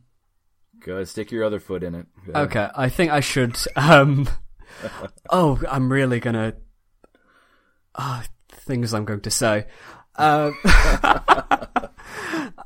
Go 0.81 0.95
ahead, 0.95 1.09
stick 1.09 1.31
your 1.31 1.45
other 1.45 1.61
foot 1.61 1.83
in 1.83 1.95
it. 1.95 2.07
Okay, 2.35 2.69
I 2.75 2.89
think 2.89 3.11
I 3.11 3.21
should. 3.21 3.57
Um, 3.77 4.29
oh, 5.31 5.61
I'm 5.69 5.91
really 5.93 6.21
gonna. 6.21 6.55
Ah, 7.99 8.25
things 8.51 8.95
I'm 8.95 9.05
going 9.05 9.21
to 9.23 9.31
say. 9.31 9.67
Um, 10.21 10.57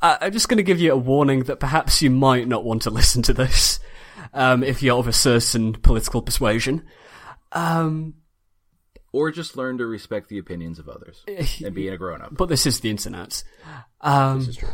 I'm 0.01 0.33
just 0.33 0.49
going 0.49 0.57
to 0.57 0.63
give 0.63 0.81
you 0.81 0.93
a 0.93 0.97
warning 0.97 1.45
that 1.45 1.61
perhaps 1.61 2.01
you 2.01 2.09
might 2.09 2.49
not 2.49 2.65
want 2.65 2.83
to 2.83 2.91
listen 2.91 3.21
to 3.25 3.35
this 3.35 3.79
um, 4.33 4.65
if 4.65 4.83
you're 4.83 4.99
of 4.99 5.07
a 5.07 5.13
certain 5.13 5.75
political 5.75 6.23
persuasion. 6.23 6.83
Um, 7.53 8.15
or 9.13 9.31
just 9.31 9.57
learn 9.57 9.79
to 9.79 9.87
respect 9.87 10.29
the 10.29 10.39
opinions 10.39 10.79
of 10.79 10.89
others 10.89 11.23
and 11.63 11.75
being 11.75 11.93
a 11.93 11.99
grown 11.99 12.23
up. 12.23 12.35
But 12.35 12.49
this 12.49 12.65
is 12.67 12.81
the 12.81 12.89
internet. 12.91 13.45
Um, 14.01 14.39
this 14.39 14.49
is 14.49 14.57
true. 14.57 14.69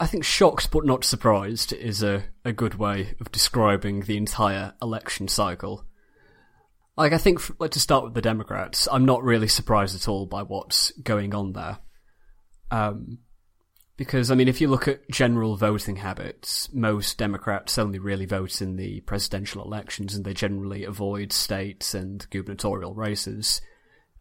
I 0.00 0.06
think 0.06 0.24
shocked 0.24 0.70
but 0.70 0.84
not 0.84 1.04
surprised 1.04 1.72
is 1.72 2.02
a, 2.02 2.24
a 2.44 2.52
good 2.52 2.76
way 2.76 3.14
of 3.20 3.30
describing 3.30 4.02
the 4.02 4.16
entire 4.16 4.74
election 4.82 5.28
cycle. 5.28 5.84
Like, 6.96 7.12
I 7.12 7.18
think, 7.18 7.40
like, 7.58 7.72
to 7.72 7.80
start 7.80 8.04
with 8.04 8.14
the 8.14 8.22
Democrats, 8.22 8.86
I'm 8.90 9.04
not 9.04 9.24
really 9.24 9.48
surprised 9.48 9.96
at 9.96 10.08
all 10.08 10.26
by 10.26 10.42
what's 10.42 10.92
going 10.92 11.34
on 11.34 11.52
there. 11.52 11.78
Um, 12.70 13.18
because, 13.96 14.30
I 14.30 14.34
mean, 14.34 14.48
if 14.48 14.60
you 14.60 14.68
look 14.68 14.88
at 14.88 15.08
general 15.10 15.56
voting 15.56 15.96
habits, 15.96 16.72
most 16.72 17.18
Democrats 17.18 17.78
only 17.78 17.98
really 17.98 18.26
vote 18.26 18.60
in 18.60 18.76
the 18.76 19.00
presidential 19.00 19.62
elections 19.62 20.14
and 20.14 20.24
they 20.24 20.34
generally 20.34 20.84
avoid 20.84 21.32
states 21.32 21.94
and 21.94 22.28
gubernatorial 22.30 22.94
races, 22.94 23.60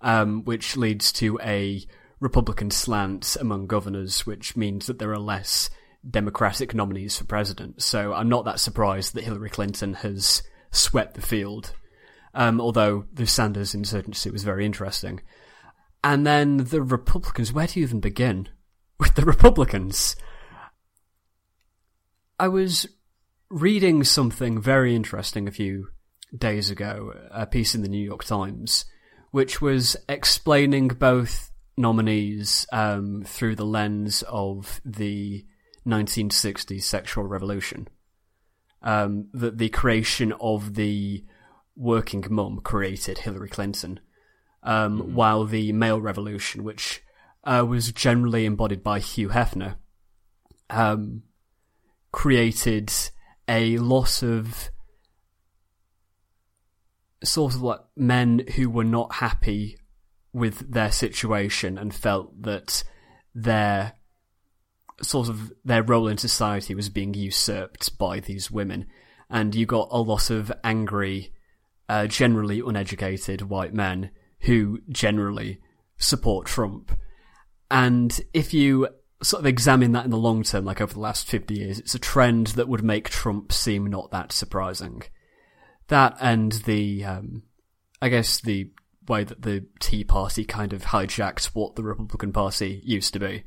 um, 0.01 0.43
which 0.43 0.77
leads 0.77 1.11
to 1.13 1.39
a 1.43 1.83
Republican 2.19 2.71
slant 2.71 3.35
among 3.39 3.67
governors, 3.67 4.25
which 4.25 4.55
means 4.55 4.87
that 4.87 4.99
there 4.99 5.11
are 5.11 5.19
less 5.19 5.69
Democratic 6.07 6.73
nominees 6.75 7.17
for 7.17 7.25
president. 7.25 7.81
So 7.81 8.13
I'm 8.13 8.29
not 8.29 8.45
that 8.45 8.59
surprised 8.59 9.13
that 9.13 9.23
Hillary 9.23 9.49
Clinton 9.49 9.95
has 9.95 10.43
swept 10.71 11.15
the 11.15 11.21
field, 11.21 11.73
um, 12.33 12.59
although 12.59 13.05
the 13.13 13.27
Sanders 13.27 13.73
insurgency 13.73 14.29
was 14.29 14.43
very 14.43 14.65
interesting. 14.65 15.21
And 16.03 16.27
then 16.27 16.57
the 16.57 16.81
Republicans, 16.81 17.53
where 17.53 17.67
do 17.67 17.79
you 17.79 17.85
even 17.85 17.99
begin? 17.99 18.49
with 18.99 19.15
the 19.15 19.25
Republicans. 19.25 20.15
I 22.39 22.47
was 22.47 22.87
reading 23.49 24.03
something 24.03 24.61
very 24.61 24.95
interesting 24.95 25.47
a 25.47 25.51
few 25.51 25.89
days 26.35 26.69
ago, 26.69 27.13
a 27.31 27.45
piece 27.45 27.75
in 27.75 27.81
the 27.81 27.89
New 27.89 28.03
York 28.03 28.23
Times, 28.23 28.85
which 29.31 29.61
was 29.61 29.95
explaining 30.09 30.87
both 30.87 31.51
nominees 31.77 32.65
um, 32.71 33.23
through 33.25 33.55
the 33.55 33.65
lens 33.65 34.23
of 34.27 34.81
the 34.85 35.45
1960s 35.85 36.83
sexual 36.83 37.25
revolution. 37.25 37.87
Um, 38.81 39.27
that 39.33 39.57
the 39.57 39.69
creation 39.69 40.33
of 40.41 40.75
the 40.75 41.23
working 41.75 42.23
mum 42.29 42.59
created 42.63 43.19
Hillary 43.19 43.49
Clinton, 43.49 43.99
um, 44.61 44.99
mm-hmm. 44.99 45.15
while 45.15 45.45
the 45.45 45.71
male 45.71 46.01
revolution, 46.01 46.63
which 46.63 47.01
uh, 47.43 47.65
was 47.67 47.91
generally 47.91 48.45
embodied 48.45 48.83
by 48.83 48.99
Hugh 48.99 49.29
Hefner, 49.29 49.75
um, 50.69 51.23
created 52.11 52.91
a 53.47 53.77
lot 53.77 54.23
of 54.23 54.69
sort 57.23 57.55
of 57.55 57.61
like 57.61 57.79
men 57.95 58.43
who 58.55 58.69
were 58.69 58.83
not 58.83 59.15
happy 59.15 59.77
with 60.33 60.71
their 60.71 60.91
situation 60.91 61.77
and 61.77 61.93
felt 61.93 62.41
that 62.41 62.83
their 63.33 63.93
sort 65.01 65.29
of 65.29 65.51
their 65.63 65.83
role 65.83 66.07
in 66.07 66.17
society 66.17 66.75
was 66.75 66.89
being 66.89 67.13
usurped 67.13 67.97
by 67.97 68.19
these 68.19 68.51
women, 68.51 68.85
and 69.29 69.55
you 69.55 69.65
got 69.65 69.87
a 69.91 69.99
lot 69.99 70.29
of 70.29 70.51
angry, 70.63 71.33
uh, 71.93 72.07
generally 72.07 72.59
uneducated 72.59 73.43
white 73.43 73.71
men 73.71 74.09
who 74.39 74.79
generally 74.89 75.59
support 75.97 76.47
Trump. 76.47 76.91
And 77.69 78.19
if 78.33 78.51
you 78.51 78.87
sort 79.21 79.41
of 79.41 79.45
examine 79.45 79.91
that 79.91 80.03
in 80.03 80.09
the 80.09 80.17
long 80.17 80.41
term, 80.41 80.65
like 80.65 80.81
over 80.81 80.91
the 80.91 80.99
last 80.99 81.27
50 81.27 81.53
years, 81.53 81.77
it's 81.77 81.93
a 81.93 81.99
trend 81.99 82.47
that 82.47 82.67
would 82.67 82.83
make 82.83 83.11
Trump 83.11 83.51
seem 83.51 83.85
not 83.85 84.09
that 84.09 84.31
surprising. 84.31 85.03
That 85.89 86.17
and 86.19 86.53
the, 86.65 87.05
um, 87.05 87.43
I 88.01 88.09
guess 88.09 88.41
the 88.41 88.71
way 89.07 89.23
that 89.23 89.43
the 89.43 89.67
Tea 89.79 90.03
Party 90.03 90.45
kind 90.45 90.73
of 90.73 90.85
hijacked 90.85 91.45
what 91.53 91.75
the 91.75 91.83
Republican 91.83 92.33
Party 92.33 92.81
used 92.83 93.13
to 93.13 93.19
be. 93.19 93.43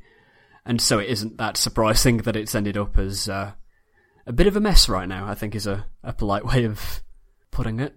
And 0.65 0.81
so 0.81 0.99
it 0.99 1.09
isn't 1.09 1.37
that 1.37 1.57
surprising 1.57 2.19
that 2.19 2.37
it's 2.37 2.55
ended 2.55 2.77
up 2.77 2.97
as 2.97 3.27
uh, 3.27 3.51
a 4.25 4.31
bit 4.31 4.47
of 4.47 4.55
a 4.55 4.61
mess 4.61 4.87
right 4.87 5.09
now, 5.09 5.27
I 5.27 5.35
think 5.35 5.53
is 5.53 5.67
a, 5.67 5.85
a 6.01 6.13
polite 6.13 6.45
way 6.45 6.63
of 6.63 7.03
putting 7.51 7.81
it. 7.81 7.93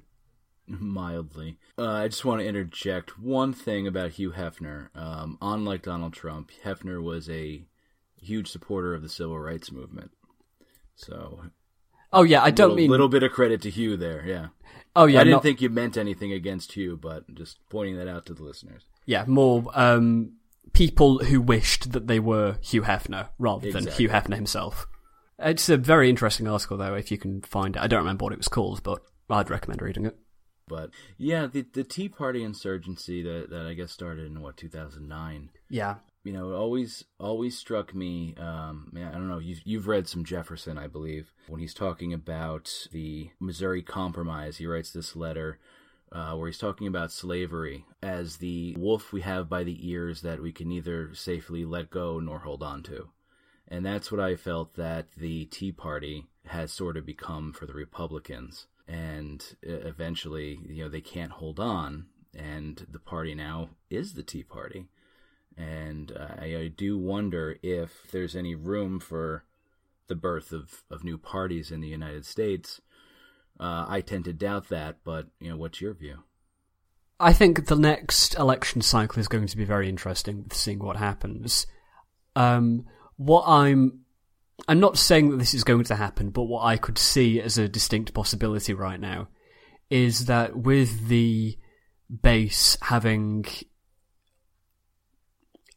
Mildly. 0.79 1.59
Uh, 1.79 1.89
I 1.89 2.09
just 2.09 2.25
want 2.25 2.41
to 2.41 2.47
interject 2.47 3.19
one 3.19 3.53
thing 3.53 3.87
about 3.87 4.13
Hugh 4.13 4.33
Hefner. 4.33 4.89
Um, 4.97 5.39
unlike 5.43 5.83
Donald 5.83 6.13
Trump, 6.13 6.51
Hefner 6.65 7.03
was 7.03 7.29
a 7.29 7.65
huge 8.21 8.49
supporter 8.49 8.95
of 8.95 9.03
the 9.03 9.09
civil 9.09 9.39
rights 9.39 9.73
movement. 9.73 10.11
So. 10.95 11.41
Oh 12.13 12.23
yeah, 12.23 12.43
I 12.43 12.51
don't 12.51 12.71
little, 12.71 12.77
mean 12.77 12.91
little 12.91 13.09
bit 13.09 13.23
of 13.23 13.33
credit 13.33 13.63
to 13.63 13.71
Hugh 13.71 13.97
there. 13.97 14.25
Yeah. 14.27 14.49
Oh 14.97 15.07
yeah, 15.07 15.21
I 15.21 15.25
didn't 15.25 15.35
not- 15.37 15.43
think 15.43 15.61
you 15.61 15.71
meant 15.71 15.97
anything 15.97 16.33
against 16.33 16.73
Hugh, 16.73 16.97
but 16.97 17.33
just 17.35 17.59
pointing 17.69 17.97
that 17.97 18.09
out 18.09 18.27
to 18.27 18.35
the 18.35 18.43
listeners. 18.43 18.83
yeah, 19.07 19.25
more 19.27 19.65
um, 19.75 20.33
people 20.73 21.19
who 21.19 21.41
wished 21.41 21.93
that 21.93 22.07
they 22.07 22.19
were 22.21 22.59
Hugh 22.61 22.83
Hefner 22.83 23.29
rather 23.39 23.71
than 23.71 23.87
Hugh 23.87 24.09
Hefner 24.09 24.35
himself. 24.35 24.87
It's 25.39 25.69
a 25.69 25.77
very 25.79 26.11
interesting 26.11 26.47
article, 26.47 26.77
though, 26.77 26.95
if 26.95 27.11
you 27.11 27.17
can 27.17 27.41
find 27.41 27.77
it. 27.77 27.83
I 27.83 27.87
don't 27.87 28.01
remember 28.01 28.25
what 28.25 28.33
it 28.33 28.39
was 28.39 28.49
called, 28.49 28.83
but 28.83 29.01
I'd 29.31 29.49
recommend 29.49 29.81
reading 29.81 30.05
it. 30.05 30.19
But 30.71 30.91
yeah, 31.19 31.47
the 31.47 31.67
the 31.73 31.85
Tea 31.85 32.09
Party 32.09 32.45
insurgency 32.45 33.23
that 33.23 33.51
that 33.51 33.67
I 33.67 33.75
guess 33.75 33.91
started 33.91 34.27
in 34.27 34.41
what 34.41 34.57
2009. 34.57 35.51
Yeah. 35.69 35.97
You 36.23 36.33
know, 36.33 36.53
it 36.53 36.55
always 36.55 37.05
always 37.19 37.59
struck 37.59 37.95
me. 37.95 38.35
Um, 38.39 38.93
I 38.97 39.11
don't 39.11 39.29
know. 39.29 39.39
You've 39.39 39.63
you've 39.65 39.89
read 39.89 40.07
some 40.07 40.25
Jefferson, 40.25 40.79
I 40.79 40.87
believe, 40.87 41.33
when 41.49 41.61
he's 41.61 41.75
talking 41.75 42.13
about 42.13 42.71
the 42.93 43.31
Missouri 43.41 43.83
Compromise. 43.83 44.59
He 44.59 44.67
writes 44.67 44.93
this 44.93 45.17
letter 45.17 45.59
uh, 46.13 46.35
where 46.35 46.47
he's 46.49 46.59
talking 46.59 46.87
about 46.87 47.11
slavery 47.11 47.85
as 48.03 48.37
the 48.37 48.77
wolf 48.79 49.13
we 49.13 49.23
have 49.23 49.49
by 49.49 49.65
the 49.65 49.91
ears 49.91 50.21
that 50.23 50.43
we 50.43 50.53
can 50.53 50.69
neither 50.69 51.15
safely 51.15 51.65
let 51.65 51.91
go 51.91 52.21
nor 52.21 52.41
hold 52.41 52.63
on 52.63 52.83
to. 52.85 53.09
And 53.69 53.85
that's 53.87 54.11
what 54.11 54.21
I 54.21 54.37
felt 54.37 54.75
that 54.75 55.13
the 55.17 55.47
Tea 55.47 55.73
Party 55.73 56.27
has 56.47 56.73
sort 56.73 56.97
of 56.97 57.07
become 57.07 57.53
for 57.53 57.67
the 57.67 57.73
Republicans. 57.75 58.67
And 58.91 59.45
uh, 59.65 59.87
eventually, 59.87 60.59
you 60.67 60.83
know, 60.83 60.91
they 60.91 61.01
can't 61.01 61.31
hold 61.31 61.61
on. 61.61 62.07
And 62.37 62.87
the 62.91 62.99
party 62.99 63.35
now 63.35 63.71
is 63.89 64.15
the 64.15 64.25
Tea 64.25 64.43
Party. 64.43 64.87
And 65.57 66.11
uh, 66.13 66.35
I, 66.41 66.57
I 66.57 66.69
do 66.69 66.99
wonder 66.99 67.57
if 67.63 68.11
there's 68.11 68.35
any 68.35 68.55
room 68.55 68.99
for 68.99 69.45
the 70.09 70.15
birth 70.17 70.51
of, 70.53 70.83
of 70.91 71.05
new 71.05 71.19
parties 71.19 71.71
in 71.71 71.81
the 71.81 71.89
United 71.89 72.27
States. 72.27 72.81
Uh, 73.61 73.85
I 73.89 74.01
tend 74.01 74.25
to 74.25 74.33
doubt 74.33 74.71
that, 74.71 74.99
but, 75.05 75.27
you 75.39 75.51
know, 75.51 75.57
what's 75.57 75.81
your 75.81 75.95
view? 75.95 76.25
I 77.21 77.33
think 77.33 77.67
the 77.67 77.77
next 77.77 78.35
election 78.35 78.81
cycle 78.81 79.21
is 79.21 79.29
going 79.29 79.47
to 79.47 79.57
be 79.57 79.67
very 79.67 79.89
interesting 79.89 80.43
with 80.43 80.55
seeing 80.55 80.79
what 80.79 80.97
happens. 80.97 81.67
Um, 82.35 82.87
what 83.17 83.45
I'm, 83.47 84.00
I'm 84.69 84.81
not 84.81 84.99
saying 84.99 85.31
that 85.31 85.37
this 85.39 85.55
is 85.55 85.65
going 85.65 85.85
to 85.85 85.97
happen, 85.97 86.31
but 86.31 86.45
what 86.45 86.65
I 86.65 86.77
could 86.77 86.99
see 86.99 87.41
as 87.41 87.59
a 87.59 87.69
distinct 87.69 88.15
possibility 88.15 88.75
right 88.75 89.01
now 89.01 89.29
is 89.89 90.27
that 90.27 90.57
with 90.57 91.09
the 91.09 91.59
base 92.23 92.77
having 92.83 93.47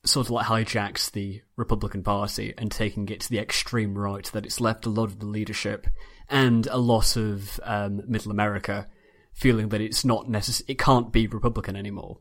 sort 0.05 0.27
of 0.27 0.31
like 0.31 0.47
hijacks 0.47 1.11
the 1.11 1.41
Republican 1.55 2.03
Party 2.03 2.53
and 2.57 2.71
taking 2.71 3.07
it 3.09 3.21
to 3.21 3.29
the 3.29 3.39
extreme 3.39 3.97
right, 3.97 4.25
that 4.33 4.45
it's 4.45 4.59
left 4.59 4.85
a 4.85 4.89
lot 4.89 5.05
of 5.05 5.19
the 5.19 5.25
leadership 5.25 5.87
and 6.29 6.67
a 6.67 6.77
lot 6.77 7.15
of 7.15 7.59
um, 7.63 8.01
Middle 8.07 8.31
America 8.31 8.87
feeling 9.33 9.69
that 9.69 9.81
it's 9.81 10.05
not 10.05 10.27
necess- 10.27 10.63
it 10.67 10.77
can't 10.77 11.11
be 11.11 11.27
Republican 11.27 11.75
anymore. 11.75 12.19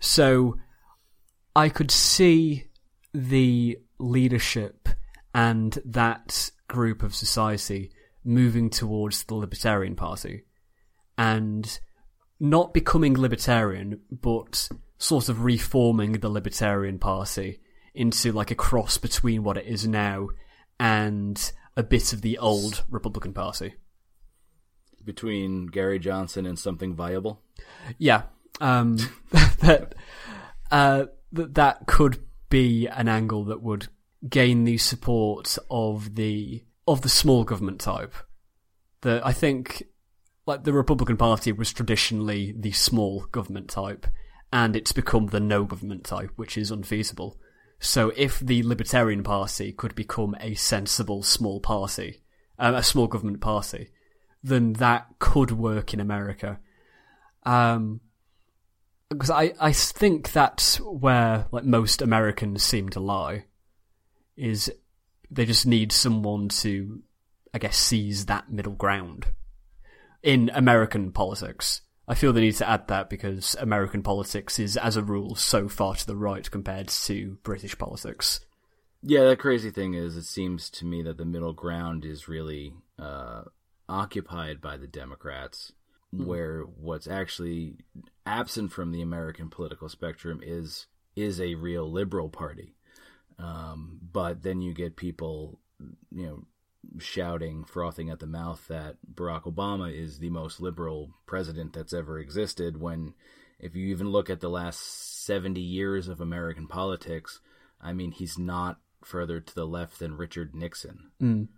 So 0.00 0.58
I 1.54 1.68
could 1.68 1.90
see 1.90 2.68
the 3.14 3.78
leadership 3.98 4.88
and 5.34 5.78
that 5.84 6.50
group 6.68 7.02
of 7.02 7.14
society 7.14 7.90
moving 8.24 8.70
towards 8.70 9.24
the 9.24 9.34
Libertarian 9.34 9.96
Party 9.96 10.44
and 11.18 11.80
not 12.38 12.74
becoming 12.74 13.14
libertarian, 13.14 14.00
but 14.10 14.68
sort 14.98 15.28
of 15.28 15.44
reforming 15.44 16.12
the 16.12 16.28
Libertarian 16.28 16.98
Party 16.98 17.60
into 17.94 18.32
like 18.32 18.50
a 18.50 18.56
cross 18.56 18.98
between 18.98 19.42
what 19.42 19.56
it 19.56 19.66
is 19.66 19.86
now 19.86 20.28
and 20.78 21.52
a 21.76 21.82
bit 21.82 22.12
of 22.12 22.22
the 22.22 22.38
old 22.38 22.84
Republican 22.88 23.32
Party. 23.32 23.74
Between 25.04 25.66
Gary 25.66 25.98
Johnson 25.98 26.46
and 26.46 26.58
something 26.58 26.94
viable? 26.94 27.42
Yeah, 27.98 28.22
um, 28.60 28.96
that 29.60 29.94
uh, 30.70 31.06
that 31.32 31.54
that 31.54 31.86
could 31.86 32.22
be 32.48 32.86
an 32.86 33.08
angle 33.08 33.44
that 33.44 33.62
would 33.62 33.88
gain 34.28 34.64
the 34.64 34.78
support 34.78 35.58
of 35.70 36.14
the 36.14 36.64
of 36.86 37.02
the 37.02 37.08
small 37.08 37.44
government 37.44 37.80
type. 37.80 38.14
That 39.02 39.24
I 39.26 39.32
think, 39.32 39.84
like 40.46 40.64
the 40.64 40.72
Republican 40.72 41.16
Party 41.16 41.52
was 41.52 41.72
traditionally 41.72 42.54
the 42.56 42.72
small 42.72 43.26
government 43.32 43.68
type, 43.68 44.06
and 44.52 44.76
it's 44.76 44.92
become 44.92 45.26
the 45.26 45.40
no 45.40 45.64
government 45.64 46.04
type, 46.04 46.30
which 46.36 46.56
is 46.56 46.70
unfeasible. 46.70 47.38
So 47.80 48.12
if 48.16 48.38
the 48.38 48.62
Libertarian 48.62 49.24
Party 49.24 49.72
could 49.72 49.96
become 49.96 50.36
a 50.40 50.54
sensible 50.54 51.24
small 51.24 51.58
party, 51.58 52.22
um, 52.58 52.76
a 52.76 52.82
small 52.82 53.08
government 53.08 53.40
party, 53.40 53.88
then 54.42 54.74
that 54.74 55.06
could 55.18 55.50
work 55.50 55.92
in 55.92 55.98
America. 55.98 56.60
Um, 57.44 58.00
because 59.08 59.30
I, 59.30 59.52
I 59.60 59.72
think 59.72 60.32
that's 60.32 60.80
where 60.80 61.46
like 61.50 61.64
most 61.64 62.00
Americans 62.00 62.62
seem 62.62 62.88
to 62.90 63.00
lie, 63.00 63.46
is 64.36 64.72
they 65.30 65.44
just 65.44 65.66
need 65.66 65.92
someone 65.92 66.48
to, 66.48 67.02
I 67.54 67.58
guess, 67.58 67.76
seize 67.76 68.26
that 68.26 68.50
middle 68.50 68.74
ground 68.74 69.26
in 70.22 70.50
American 70.54 71.12
politics. 71.12 71.82
I 72.08 72.14
feel 72.14 72.32
they 72.32 72.40
need 72.40 72.56
to 72.56 72.68
add 72.68 72.88
that 72.88 73.08
because 73.08 73.54
American 73.60 74.02
politics 74.02 74.58
is, 74.58 74.76
as 74.76 74.96
a 74.96 75.02
rule, 75.02 75.34
so 75.34 75.68
far 75.68 75.94
to 75.94 76.06
the 76.06 76.16
right 76.16 76.50
compared 76.50 76.88
to 76.88 77.38
British 77.42 77.78
politics. 77.78 78.40
Yeah, 79.02 79.28
the 79.28 79.36
crazy 79.36 79.70
thing 79.70 79.94
is, 79.94 80.16
it 80.16 80.24
seems 80.24 80.68
to 80.70 80.84
me 80.84 81.02
that 81.02 81.16
the 81.16 81.24
middle 81.24 81.52
ground 81.52 82.04
is 82.04 82.28
really 82.28 82.74
uh, 82.98 83.42
occupied 83.88 84.60
by 84.60 84.76
the 84.76 84.86
Democrats, 84.86 85.72
where 86.12 86.62
what's 86.62 87.08
actually 87.08 87.78
absent 88.26 88.70
from 88.70 88.92
the 88.92 89.00
American 89.00 89.48
political 89.48 89.88
spectrum 89.88 90.40
is 90.42 90.86
is 91.16 91.40
a 91.40 91.54
real 91.54 91.90
liberal 91.90 92.28
party. 92.28 92.74
Um, 93.38 93.98
but 94.12 94.42
then 94.42 94.60
you 94.62 94.74
get 94.74 94.96
people, 94.96 95.58
you 96.10 96.26
know, 96.26 96.44
shouting, 96.98 97.64
frothing 97.64 98.10
at 98.10 98.18
the 98.18 98.26
mouth 98.26 98.66
that 98.68 98.96
Barack 99.14 99.42
Obama 99.44 99.92
is 99.96 100.18
the 100.18 100.30
most 100.30 100.60
liberal 100.60 101.10
president 101.26 101.72
that's 101.72 101.92
ever 101.92 102.18
existed. 102.18 102.80
When, 102.80 103.14
if 103.58 103.74
you 103.74 103.86
even 103.88 104.10
look 104.10 104.30
at 104.30 104.40
the 104.40 104.50
last 104.50 105.24
70 105.24 105.60
years 105.60 106.08
of 106.08 106.20
American 106.20 106.66
politics, 106.66 107.40
I 107.80 107.92
mean, 107.92 108.10
he's 108.12 108.38
not 108.38 108.78
further 109.04 109.40
to 109.40 109.54
the 109.54 109.66
left 109.66 109.98
than 109.98 110.16
Richard 110.16 110.54
Nixon. 110.54 111.10
Mm. 111.20 111.48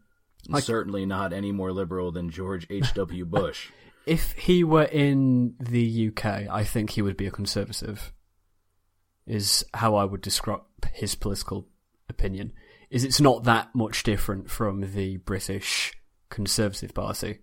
Like- 0.48 0.64
Certainly 0.64 1.06
not 1.06 1.32
any 1.32 1.52
more 1.52 1.72
liberal 1.72 2.12
than 2.12 2.30
George 2.30 2.66
H.W. 2.70 3.24
Bush. 3.26 3.70
If 4.06 4.32
he 4.32 4.64
were 4.64 4.84
in 4.84 5.54
the 5.58 6.08
UK, 6.08 6.24
I 6.50 6.64
think 6.64 6.90
he 6.90 7.00
would 7.02 7.16
be 7.16 7.26
a 7.26 7.30
conservative. 7.30 8.12
Is 9.26 9.64
how 9.72 9.94
I 9.94 10.04
would 10.04 10.20
describe 10.20 10.60
his 10.92 11.14
political 11.14 11.66
opinion. 12.08 12.52
Is 12.90 13.04
it's 13.04 13.20
not 13.20 13.44
that 13.44 13.74
much 13.74 14.02
different 14.02 14.50
from 14.50 14.92
the 14.92 15.16
British 15.18 15.94
Conservative 16.28 16.92
Party, 16.94 17.38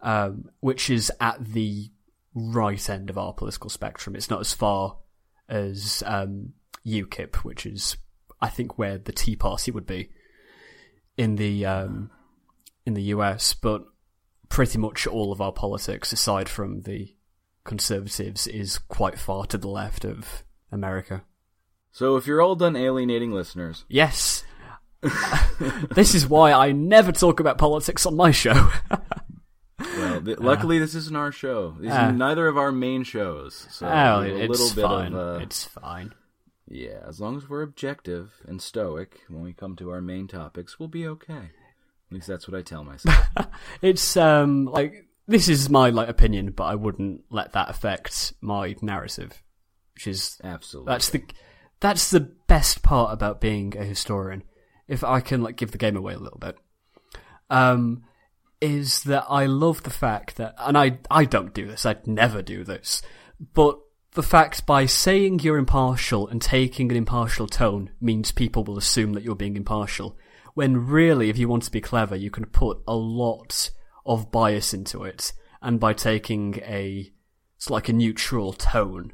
um, 0.00 0.50
which 0.60 0.90
is 0.90 1.10
at 1.20 1.44
the 1.44 1.90
right 2.34 2.88
end 2.90 3.10
of 3.10 3.18
our 3.18 3.32
political 3.32 3.70
spectrum. 3.70 4.14
It's 4.14 4.30
not 4.30 4.40
as 4.40 4.52
far 4.52 4.98
as 5.48 6.02
um, 6.06 6.52
UKIP, 6.86 7.36
which 7.36 7.66
is 7.66 7.96
I 8.40 8.48
think 8.48 8.78
where 8.78 8.98
the 8.98 9.12
Tea 9.12 9.36
Party 9.36 9.70
would 9.70 9.86
be 9.86 10.10
in 11.16 11.36
the 11.36 11.66
um, 11.66 12.10
in 12.86 12.94
the 12.94 13.02
US, 13.14 13.54
but 13.54 13.84
pretty 14.48 14.78
much 14.78 15.06
all 15.06 15.32
of 15.32 15.40
our 15.40 15.52
politics, 15.52 16.12
aside 16.12 16.48
from 16.48 16.82
the 16.82 17.14
conservatives, 17.64 18.46
is 18.46 18.78
quite 18.78 19.18
far 19.18 19.44
to 19.46 19.58
the 19.58 19.68
left 19.68 20.04
of 20.04 20.44
America. 20.72 21.22
So 21.92 22.16
if 22.16 22.26
you're 22.26 22.42
all 22.42 22.54
done 22.56 22.76
alienating 22.76 23.32
listeners, 23.32 23.84
Yes. 23.88 24.44
this 25.94 26.14
is 26.14 26.26
why 26.28 26.52
I 26.52 26.72
never 26.72 27.12
talk 27.12 27.38
about 27.40 27.56
politics 27.58 28.04
on 28.04 28.16
my 28.16 28.30
show. 28.32 28.68
well, 29.78 30.20
th- 30.22 30.38
luckily 30.40 30.78
this 30.78 30.94
isn't 30.94 31.16
our 31.16 31.30
show. 31.32 31.76
These 31.80 31.92
uh, 31.92 31.94
are 31.94 32.12
neither 32.12 32.46
of 32.48 32.56
our 32.58 32.72
main 32.72 33.04
shows, 33.04 33.66
so 33.70 33.86
oh, 33.86 34.20
a 34.22 34.24
it's 34.26 34.50
little 34.60 34.74
bit 34.74 34.82
fine. 34.82 35.14
of 35.14 35.40
uh, 35.40 35.42
It's 35.44 35.64
fine. 35.64 36.14
yeah. 36.68 37.00
As 37.06 37.20
long 37.20 37.36
as 37.36 37.48
we're 37.48 37.62
objective 37.62 38.32
and 38.46 38.60
stoic 38.60 39.20
when 39.28 39.42
we 39.42 39.52
come 39.52 39.76
to 39.76 39.90
our 39.90 40.00
main 40.00 40.26
topics, 40.26 40.78
we'll 40.78 40.88
be 40.88 41.06
okay. 41.06 41.34
At 42.10 42.14
least 42.14 42.26
that's 42.26 42.48
what 42.48 42.58
I 42.58 42.62
tell 42.62 42.82
myself. 42.84 43.28
It's 43.82 44.16
um 44.16 44.64
like 44.64 45.06
this 45.28 45.48
is 45.48 45.68
my 45.70 45.90
like 45.90 46.08
opinion, 46.08 46.50
but 46.52 46.64
I 46.64 46.74
wouldn't 46.74 47.22
let 47.30 47.52
that 47.52 47.70
affect 47.70 48.32
my 48.40 48.74
narrative, 48.82 49.42
which 49.98 50.06
is 50.06 50.38
Absolutely. 50.44 50.92
that's 50.92 51.10
the 51.10 51.24
that's 51.80 52.10
the 52.12 52.20
best 52.20 52.84
part 52.84 53.12
about 53.12 53.40
being 53.40 53.76
a 53.76 53.82
historian. 53.82 54.44
If 54.86 55.02
I 55.02 55.20
can 55.20 55.42
like 55.42 55.56
give 55.56 55.72
the 55.72 55.78
game 55.78 55.96
away 55.96 56.14
a 56.14 56.20
little 56.20 56.38
bit, 56.38 56.56
um, 57.50 58.04
is 58.60 59.02
that 59.02 59.24
I 59.28 59.46
love 59.46 59.82
the 59.82 59.90
fact 59.90 60.36
that, 60.36 60.54
and 60.56 60.78
I 60.78 61.00
I 61.10 61.24
don't 61.24 61.52
do 61.52 61.66
this, 61.66 61.84
I'd 61.84 62.06
never 62.06 62.42
do 62.42 62.62
this, 62.62 63.02
but 63.54 63.80
the 64.12 64.22
fact 64.22 64.66
by 64.66 64.86
saying 64.86 65.40
you're 65.40 65.58
impartial 65.58 66.28
and 66.28 66.40
taking 66.40 66.92
an 66.92 66.96
impartial 66.96 67.48
tone 67.48 67.90
means 68.00 68.30
people 68.30 68.62
will 68.62 68.78
assume 68.78 69.14
that 69.14 69.24
you're 69.24 69.34
being 69.34 69.56
impartial. 69.56 70.16
When 70.54 70.86
really, 70.86 71.28
if 71.28 71.38
you 71.38 71.48
want 71.48 71.64
to 71.64 71.72
be 71.72 71.80
clever, 71.80 72.14
you 72.14 72.30
can 72.30 72.46
put 72.46 72.78
a 72.86 72.94
lot 72.94 73.70
of 74.06 74.30
bias 74.30 74.72
into 74.72 75.02
it, 75.02 75.32
and 75.60 75.80
by 75.80 75.92
taking 75.92 76.60
a 76.62 77.10
it's 77.56 77.68
like 77.68 77.88
a 77.88 77.92
neutral 77.92 78.52
tone, 78.52 79.12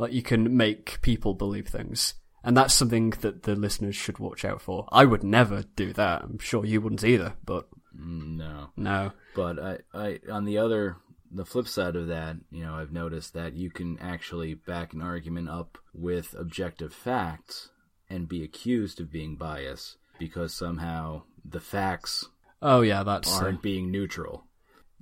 like 0.00 0.12
you 0.12 0.22
can 0.22 0.56
make 0.56 1.00
people 1.02 1.34
believe 1.34 1.68
things. 1.68 2.14
And 2.42 2.56
that's 2.56 2.72
something 2.72 3.10
that 3.20 3.42
the 3.42 3.54
listeners 3.54 3.94
should 3.94 4.18
watch 4.18 4.46
out 4.46 4.62
for. 4.62 4.88
I 4.90 5.04
would 5.04 5.22
never 5.22 5.64
do 5.76 5.92
that. 5.92 6.22
I'm 6.22 6.38
sure 6.38 6.64
you 6.64 6.80
wouldn't 6.80 7.04
either, 7.04 7.34
but 7.44 7.68
no. 7.92 8.70
no. 8.76 9.12
But 9.34 9.58
I, 9.58 9.78
I, 9.92 10.18
on 10.32 10.46
the 10.46 10.56
other, 10.56 10.96
the 11.30 11.44
flip 11.44 11.68
side 11.68 11.96
of 11.96 12.06
that, 12.06 12.36
you 12.50 12.64
know, 12.64 12.74
I've 12.74 12.92
noticed 12.92 13.34
that 13.34 13.54
you 13.56 13.70
can 13.70 13.98
actually 13.98 14.54
back 14.54 14.94
an 14.94 15.02
argument 15.02 15.50
up 15.50 15.76
with 15.92 16.34
objective 16.38 16.94
facts 16.94 17.68
and 18.08 18.26
be 18.26 18.42
accused 18.42 19.00
of 19.02 19.12
being 19.12 19.36
biased 19.36 19.98
because 20.18 20.54
somehow 20.54 21.22
the 21.44 21.60
facts 21.60 22.26
Oh 22.62 22.80
yeah, 22.80 23.02
that's 23.02 23.38
uh, 23.38 23.44
aren't 23.44 23.62
being 23.62 23.90
neutral. 23.90 24.46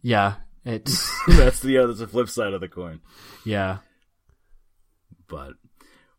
yeah. 0.02 0.34
It's 0.64 1.08
that's 1.28 1.60
the 1.60 1.78
other, 1.78 1.92
the 1.94 2.08
flip 2.08 2.28
side 2.28 2.52
of 2.52 2.60
the 2.60 2.68
coin. 2.68 3.00
yeah. 3.44 3.78
But, 5.28 5.54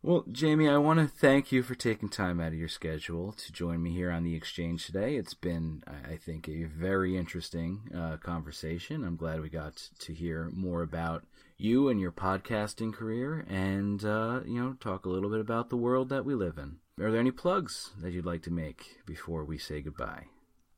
well, 0.02 0.24
Jamie, 0.30 0.68
I 0.68 0.78
want 0.78 1.00
to 1.00 1.06
thank 1.06 1.52
you 1.52 1.62
for 1.62 1.74
taking 1.74 2.08
time 2.08 2.40
out 2.40 2.48
of 2.52 2.58
your 2.58 2.68
schedule 2.68 3.32
to 3.32 3.52
join 3.52 3.82
me 3.82 3.90
here 3.90 4.10
on 4.10 4.24
the 4.24 4.34
exchange 4.34 4.86
today. 4.86 5.16
It's 5.16 5.34
been, 5.34 5.82
I 5.86 6.16
think, 6.16 6.48
a 6.48 6.64
very 6.64 7.16
interesting 7.16 7.90
uh, 7.94 8.16
conversation. 8.16 9.04
I'm 9.04 9.16
glad 9.16 9.42
we 9.42 9.50
got 9.50 9.88
to 9.98 10.14
hear 10.14 10.50
more 10.54 10.82
about 10.82 11.24
you 11.58 11.88
and 11.88 12.00
your 12.00 12.12
podcasting 12.12 12.94
career 12.94 13.44
and, 13.48 14.02
uh, 14.04 14.40
you 14.46 14.62
know, 14.62 14.76
talk 14.80 15.04
a 15.04 15.10
little 15.10 15.28
bit 15.28 15.40
about 15.40 15.68
the 15.68 15.76
world 15.76 16.08
that 16.08 16.24
we 16.24 16.34
live 16.34 16.56
in. 16.56 16.76
Are 17.04 17.10
there 17.10 17.20
any 17.20 17.30
plugs 17.30 17.90
that 18.00 18.12
you'd 18.12 18.24
like 18.24 18.42
to 18.44 18.50
make 18.50 19.00
before 19.04 19.44
we 19.44 19.58
say 19.58 19.80
goodbye? 19.80 20.26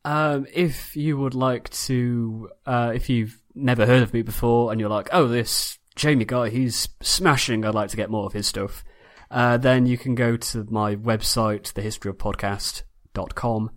Um, 0.04 0.46
if 0.52 0.96
you 0.96 1.16
would 1.16 1.34
like 1.34 1.70
to, 1.70 2.50
uh, 2.66 2.92
if 2.94 3.08
you've 3.08 3.40
never 3.54 3.86
heard 3.86 4.02
of 4.02 4.12
me 4.12 4.22
before 4.22 4.72
and 4.72 4.80
you're 4.80 4.90
like, 4.90 5.10
oh, 5.12 5.28
this 5.28 5.78
Jamie 5.94 6.24
guy, 6.24 6.48
he's 6.48 6.88
smashing, 7.00 7.64
I'd 7.64 7.74
like 7.74 7.90
to 7.90 7.96
get 7.96 8.10
more 8.10 8.26
of 8.26 8.32
his 8.32 8.46
stuff, 8.46 8.84
uh, 9.30 9.56
then 9.56 9.86
you 9.86 9.98
can 9.98 10.14
go 10.14 10.36
to 10.36 10.66
my 10.70 10.96
website, 10.96 11.72
thehistoryofpodcast.com, 11.72 13.70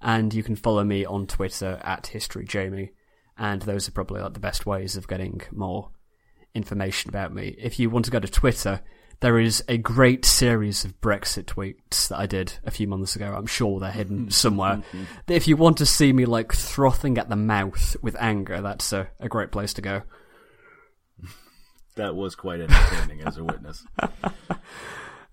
and 0.00 0.34
you 0.34 0.42
can 0.42 0.56
follow 0.56 0.84
me 0.84 1.04
on 1.04 1.26
Twitter 1.26 1.80
at 1.82 2.04
HistoryJamie, 2.04 2.90
and 3.36 3.62
those 3.62 3.88
are 3.88 3.92
probably 3.92 4.20
like 4.20 4.34
the 4.34 4.40
best 4.40 4.66
ways 4.66 4.96
of 4.96 5.08
getting 5.08 5.40
more 5.50 5.90
information 6.54 7.08
about 7.08 7.34
me. 7.34 7.54
If 7.58 7.78
you 7.78 7.90
want 7.90 8.04
to 8.06 8.10
go 8.10 8.20
to 8.20 8.28
Twitter, 8.28 8.80
there 9.20 9.38
is 9.38 9.64
a 9.66 9.78
great 9.78 10.24
series 10.24 10.84
of 10.84 11.00
Brexit 11.00 11.44
tweets 11.44 12.08
that 12.08 12.18
I 12.18 12.26
did 12.26 12.52
a 12.64 12.70
few 12.70 12.86
months 12.86 13.16
ago. 13.16 13.34
I'm 13.36 13.46
sure 13.46 13.80
they're 13.80 13.90
hidden 13.90 14.30
somewhere. 14.30 14.82
if 15.26 15.48
you 15.48 15.56
want 15.56 15.78
to 15.78 15.86
see 15.86 16.12
me 16.12 16.24
like 16.24 16.52
frothing 16.52 17.18
at 17.18 17.28
the 17.28 17.36
mouth 17.36 17.96
with 18.00 18.16
anger, 18.20 18.60
that's 18.60 18.92
a, 18.92 19.08
a 19.18 19.28
great 19.28 19.50
place 19.50 19.72
to 19.74 19.82
go. 19.82 20.02
That 21.98 22.14
was 22.14 22.36
quite 22.36 22.60
entertaining 22.60 23.22
as 23.22 23.36
a 23.36 23.44
witness. 23.44 23.84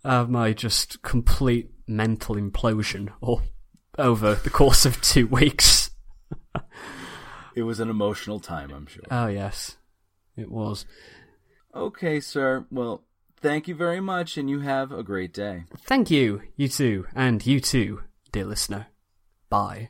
Uh, 0.04 0.24
my 0.26 0.54
just 0.54 1.02
complete 1.02 1.72
mental 1.88 2.36
implosion 2.36 3.12
or 3.22 3.42
over 3.98 4.36
the 4.36 4.52
course 4.52 4.86
of 4.86 5.02
two 5.02 5.26
weeks. 5.26 5.90
It 7.56 7.64
was 7.64 7.80
an 7.80 7.90
emotional 7.90 8.40
time, 8.40 8.72
I'm 8.72 8.86
sure. 8.86 9.02
Oh 9.10 9.26
yes, 9.26 9.78
it 10.38 10.52
was. 10.52 10.86
Okay, 11.74 12.20
sir. 12.20 12.68
Well, 12.70 13.04
thank 13.42 13.68
you 13.68 13.74
very 13.74 14.00
much, 14.00 14.38
and 14.38 14.48
you 14.48 14.60
have 14.60 14.92
a 14.92 15.02
great 15.02 15.34
day. 15.34 15.64
Thank 15.80 16.12
you, 16.12 16.44
you 16.56 16.68
too, 16.68 17.08
and 17.16 17.44
you 17.44 17.60
too, 17.60 18.04
dear 18.32 18.46
listener. 18.46 18.88
Bye. 19.50 19.90